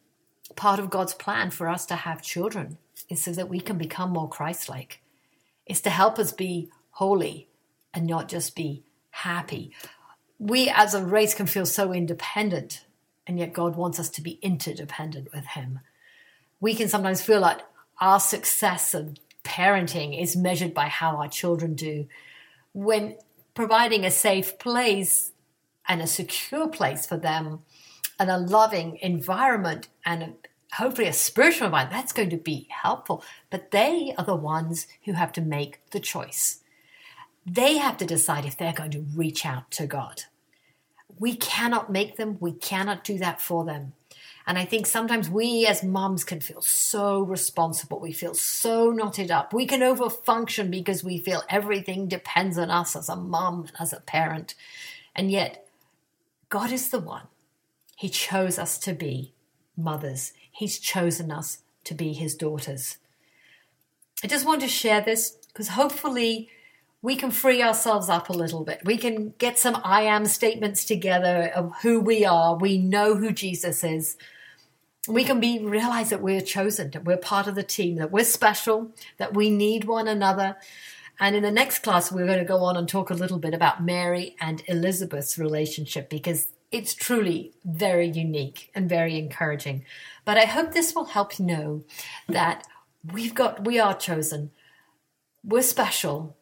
part 0.54 0.78
of 0.78 0.90
God's 0.90 1.14
plan 1.14 1.50
for 1.50 1.68
us 1.68 1.86
to 1.86 1.96
have 1.96 2.22
children 2.22 2.78
is 3.08 3.24
so 3.24 3.32
that 3.32 3.48
we 3.48 3.58
can 3.58 3.76
become 3.76 4.10
more 4.10 4.28
Christ 4.28 4.68
like, 4.68 5.00
is 5.66 5.81
to 5.83 5.90
help 5.90 6.18
us 6.18 6.33
be 6.33 6.70
holy 6.90 7.48
and 7.92 8.07
not 8.07 8.29
just 8.29 8.57
be 8.57 8.83
happy. 9.11 9.72
We 10.38 10.68
as 10.68 10.94
a 10.94 11.05
race 11.05 11.35
can 11.35 11.46
feel 11.46 11.66
so 11.66 11.92
independent 11.92 12.85
and 13.27 13.38
yet 13.38 13.53
God 13.53 13.77
wants 13.77 13.98
us 13.98 14.11
to 14.11 14.22
be 14.22 14.38
interdependent 14.42 15.29
with 15.33 15.46
Him. 15.46 15.81
We 16.61 16.74
can 16.74 16.88
sometimes 16.88 17.22
feel 17.22 17.40
like 17.40 17.61
our 18.00 18.20
success 18.20 18.94
of 18.94 19.16
parenting 19.44 20.20
is 20.20 20.37
measured 20.37 20.74
by 20.74 20.88
how 20.88 21.16
our 21.16 21.29
children 21.29 21.74
do, 21.74 22.07
when 22.72 23.16
providing 23.55 24.05
a 24.05 24.11
safe 24.11 24.59
place 24.59 25.33
and 25.87 26.03
a 26.03 26.07
secure 26.07 26.68
place 26.68 27.07
for 27.07 27.16
them 27.16 27.61
and 28.18 28.31
a 28.31 28.38
loving 28.38 28.98
environment 29.00 29.88
and 30.05 30.35
hopefully 30.74 31.08
a 31.08 31.12
spiritual 31.12 31.66
environment, 31.66 31.96
that's 31.96 32.12
going 32.12 32.30
to 32.30 32.37
be 32.37 32.68
helpful. 32.70 33.24
But 33.50 33.70
they 33.70 34.14
are 34.18 34.24
the 34.24 34.37
ones 34.37 34.87
who 35.04 35.12
have 35.12 35.32
to 35.32 35.40
make 35.40 35.80
the 35.90 36.00
choice. 36.00 36.60
They 37.46 37.78
have 37.78 37.96
to 37.98 38.06
decide 38.06 38.44
if 38.44 38.56
they're 38.56 38.72
going 38.72 38.90
to 38.92 39.06
reach 39.14 39.44
out 39.44 39.70
to 39.72 39.87
God. 39.87 40.22
We 41.18 41.37
cannot 41.37 41.92
make 41.92 42.16
them, 42.16 42.38
we 42.40 42.52
cannot 42.52 43.04
do 43.04 43.18
that 43.18 43.40
for 43.40 43.64
them. 43.64 43.92
And 44.46 44.58
I 44.58 44.64
think 44.64 44.87
sometimes 44.87 45.30
we 45.30 45.66
as 45.66 45.82
moms 45.82 46.22
can 46.22 46.40
feel 46.40 46.60
so 46.60 47.22
responsible. 47.22 47.98
We 47.98 48.12
feel 48.12 48.34
so 48.34 48.90
knotted 48.90 49.30
up. 49.30 49.54
We 49.54 49.66
can 49.66 49.80
overfunction 49.80 50.70
because 50.70 51.02
we 51.02 51.18
feel 51.18 51.42
everything 51.48 52.08
depends 52.08 52.58
on 52.58 52.70
us 52.70 52.94
as 52.94 53.08
a 53.08 53.16
mom, 53.16 53.68
as 53.78 53.92
a 53.92 54.00
parent. 54.00 54.54
And 55.14 55.30
yet, 55.30 55.66
God 56.50 56.72
is 56.72 56.90
the 56.90 56.98
one. 56.98 57.28
He 57.96 58.10
chose 58.10 58.58
us 58.58 58.78
to 58.80 58.92
be 58.92 59.32
mothers, 59.76 60.32
He's 60.54 60.78
chosen 60.78 61.32
us 61.32 61.58
to 61.82 61.94
be 61.94 62.12
His 62.12 62.36
daughters. 62.36 62.98
I 64.22 64.28
just 64.28 64.46
want 64.46 64.60
to 64.62 64.68
share 64.68 65.00
this 65.00 65.36
because 65.48 65.68
hopefully 65.68 66.48
we 67.02 67.16
can 67.16 67.32
free 67.32 67.60
ourselves 67.60 68.08
up 68.08 68.30
a 68.30 68.32
little 68.32 68.64
bit. 68.64 68.80
We 68.84 68.96
can 68.96 69.34
get 69.38 69.58
some 69.58 69.80
I 69.84 70.02
am 70.02 70.26
statements 70.26 70.84
together 70.84 71.52
of 71.54 71.72
who 71.82 72.00
we 72.00 72.24
are. 72.24 72.56
We 72.56 72.78
know 72.78 73.16
who 73.16 73.32
Jesus 73.32 73.82
is. 73.82 74.16
We 75.08 75.24
can 75.24 75.40
be 75.40 75.58
realize 75.58 76.10
that 76.10 76.22
we're 76.22 76.40
chosen, 76.40 76.92
that 76.92 77.04
we're 77.04 77.18
part 77.18 77.48
of 77.48 77.56
the 77.56 77.62
team, 77.64 77.96
that 77.96 78.12
we're 78.12 78.24
special, 78.24 78.92
that 79.18 79.34
we 79.34 79.50
need 79.50 79.84
one 79.84 80.08
another. 80.08 80.56
And 81.18 81.34
in 81.34 81.42
the 81.42 81.50
next 81.50 81.80
class, 81.80 82.10
we're 82.10 82.26
going 82.26 82.38
to 82.38 82.44
go 82.44 82.64
on 82.64 82.76
and 82.76 82.88
talk 82.88 83.10
a 83.10 83.14
little 83.14 83.38
bit 83.38 83.54
about 83.54 83.84
Mary 83.84 84.36
and 84.40 84.62
Elizabeth's 84.66 85.36
relationship 85.36 86.08
because 86.08 86.46
it's 86.74 86.92
truly 86.92 87.52
very 87.64 88.08
unique 88.08 88.68
and 88.74 88.88
very 88.88 89.16
encouraging. 89.16 89.84
But 90.24 90.38
I 90.38 90.44
hope 90.44 90.72
this 90.72 90.92
will 90.92 91.04
help 91.04 91.38
you 91.38 91.44
know 91.44 91.84
that 92.28 92.66
we've 93.12 93.32
got, 93.32 93.64
we 93.64 93.78
are 93.78 93.96
chosen, 93.96 94.50
we're 95.44 95.62
special, 95.62 96.37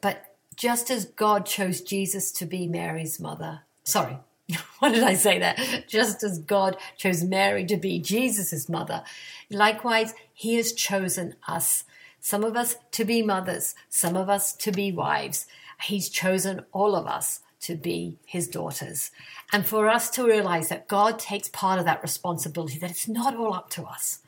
but 0.00 0.36
just 0.54 0.92
as 0.92 1.06
God 1.06 1.44
chose 1.44 1.80
Jesus 1.80 2.30
to 2.32 2.46
be 2.46 2.68
Mary's 2.68 3.18
mother, 3.18 3.62
sorry, 3.82 4.18
what 4.78 4.92
did 4.92 5.02
I 5.02 5.14
say 5.14 5.40
there? 5.40 5.56
Just 5.88 6.22
as 6.22 6.38
God 6.38 6.76
chose 6.96 7.24
Mary 7.24 7.66
to 7.66 7.76
be 7.76 7.98
Jesus' 7.98 8.68
mother, 8.68 9.02
likewise, 9.50 10.14
He 10.32 10.54
has 10.54 10.72
chosen 10.72 11.34
us, 11.48 11.82
some 12.20 12.44
of 12.44 12.54
us 12.54 12.76
to 12.92 13.04
be 13.04 13.22
mothers, 13.22 13.74
some 13.88 14.16
of 14.16 14.28
us 14.28 14.52
to 14.52 14.70
be 14.70 14.92
wives. 14.92 15.46
He's 15.82 16.08
chosen 16.08 16.64
all 16.70 16.94
of 16.94 17.08
us 17.08 17.40
to 17.62 17.74
be 17.74 18.16
His 18.26 18.48
daughters. 18.48 19.10
And 19.52 19.66
for 19.66 19.88
us 19.88 20.10
to 20.10 20.26
realize 20.26 20.68
that 20.68 20.88
God 20.88 21.18
takes 21.18 21.48
part 21.48 21.78
of 21.78 21.84
that 21.86 22.02
responsibility, 22.02 22.78
that 22.78 22.90
it's 22.90 23.08
not 23.08 23.36
all 23.36 23.54
up 23.54 23.70
to 23.70 23.84
us, 23.84 24.20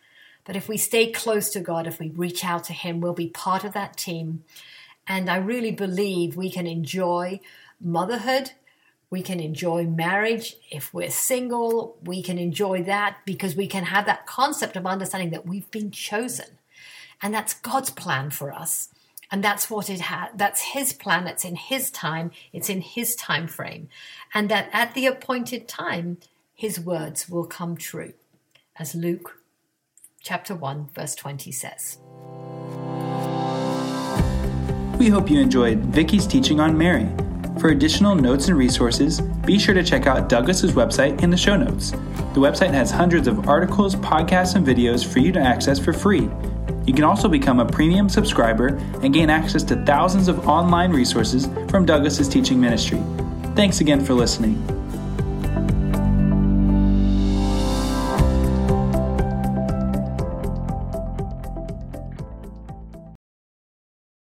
But 0.45 0.57
if 0.57 0.69
we 0.69 0.77
stay 0.77 1.11
close 1.11 1.51
to 1.51 1.61
God, 1.61 1.87
if 1.87 1.99
we 1.99 2.11
reach 2.11 2.45
out 2.45 2.65
to 2.65 2.73
Him, 2.73 3.01
we'll 3.01 3.15
be 3.15 3.29
part 3.29 3.65
of 3.65 3.73
that 3.73 3.97
team. 3.97 4.45
And 5.07 5.31
I 5.31 5.37
really 5.37 5.73
believe 5.73 6.37
we 6.37 6.51
can 6.51 6.67
enjoy 6.67 7.41
motherhood. 7.81 8.53
We 9.11 9.23
can 9.23 9.41
enjoy 9.41 9.85
marriage. 9.85 10.57
If 10.71 10.93
we're 10.93 11.11
single, 11.11 11.97
we 12.03 12.23
can 12.23 12.39
enjoy 12.39 12.83
that 12.85 13.19
because 13.25 13.55
we 13.57 13.67
can 13.67 13.85
have 13.85 14.07
that 14.07 14.27
concept 14.27 14.77
of 14.77 14.87
understanding 14.87 15.31
that 15.31 15.47
we've 15.47 15.71
been 15.71 15.91
chosen. 15.91 16.59
And 17.23 17.33
that's 17.33 17.55
God's 17.55 17.91
plan 17.91 18.31
for 18.31 18.53
us. 18.53 18.89
And 19.35 19.43
that's 19.43 19.69
what 19.69 19.91
it 19.91 19.99
had. 19.99 20.29
That's 20.37 20.61
his 20.61 20.93
plan. 20.93 21.27
It's 21.27 21.45
in 21.45 21.57
his 21.57 21.91
time. 21.91 22.31
It's 22.53 22.69
in 22.69 22.81
his 22.81 23.17
time 23.17 23.49
frame. 23.49 23.89
And 24.33 24.49
that 24.49 24.69
at 24.73 24.95
the 24.95 25.07
appointed 25.07 25.67
time, 25.67 26.19
his 26.55 26.79
words 26.79 27.29
will 27.29 27.45
come 27.45 27.77
true. 27.77 28.13
As 28.77 28.95
Luke 28.95 29.41
chapter 30.23 30.55
1, 30.55 30.91
verse 30.95 31.17
20 31.17 31.51
says. 31.51 31.99
We 35.01 35.09
hope 35.09 35.29
you 35.29 35.41
enjoyed 35.41 35.81
Vicky's 35.87 36.29
teaching 36.29 36.61
on 36.61 36.79
Mary. 36.79 37.09
For 37.59 37.71
additional 37.71 38.15
notes 38.15 38.47
and 38.47 38.57
resources, 38.57 39.21
be 39.21 39.59
sure 39.59 39.75
to 39.75 39.83
check 39.83 40.07
out 40.07 40.29
Douglas's 40.29 40.75
website 40.75 41.25
in 41.25 41.31
the 41.31 41.37
show 41.37 41.57
notes. 41.57 41.91
The 41.91 42.41
website 42.41 42.71
has 42.71 42.93
hundreds 42.93 43.27
of 43.27 43.49
articles, 43.49 43.97
podcasts, 43.97 44.55
and 44.55 44.65
videos 44.65 45.05
for 45.05 45.19
you 45.19 45.33
to 45.33 45.41
access 45.41 45.81
for 45.81 45.93
free. 45.93 46.31
You 46.87 46.93
can 46.93 47.05
also 47.05 47.29
become 47.29 47.61
a 47.61 47.67
premium 47.67 48.09
subscriber 48.09 48.69
and 49.03 49.13
gain 49.13 49.31
access 49.31 49.63
to 49.65 49.85
thousands 49.85 50.29
of 50.29 50.47
online 50.47 50.93
resources 50.93 51.49
from 51.69 51.87
Douglas's 51.87 52.29
teaching 52.29 52.61
ministry. 52.61 53.03
Thanks 53.55 53.81
again 53.81 54.05
for 54.05 54.15
listening. 54.15 54.84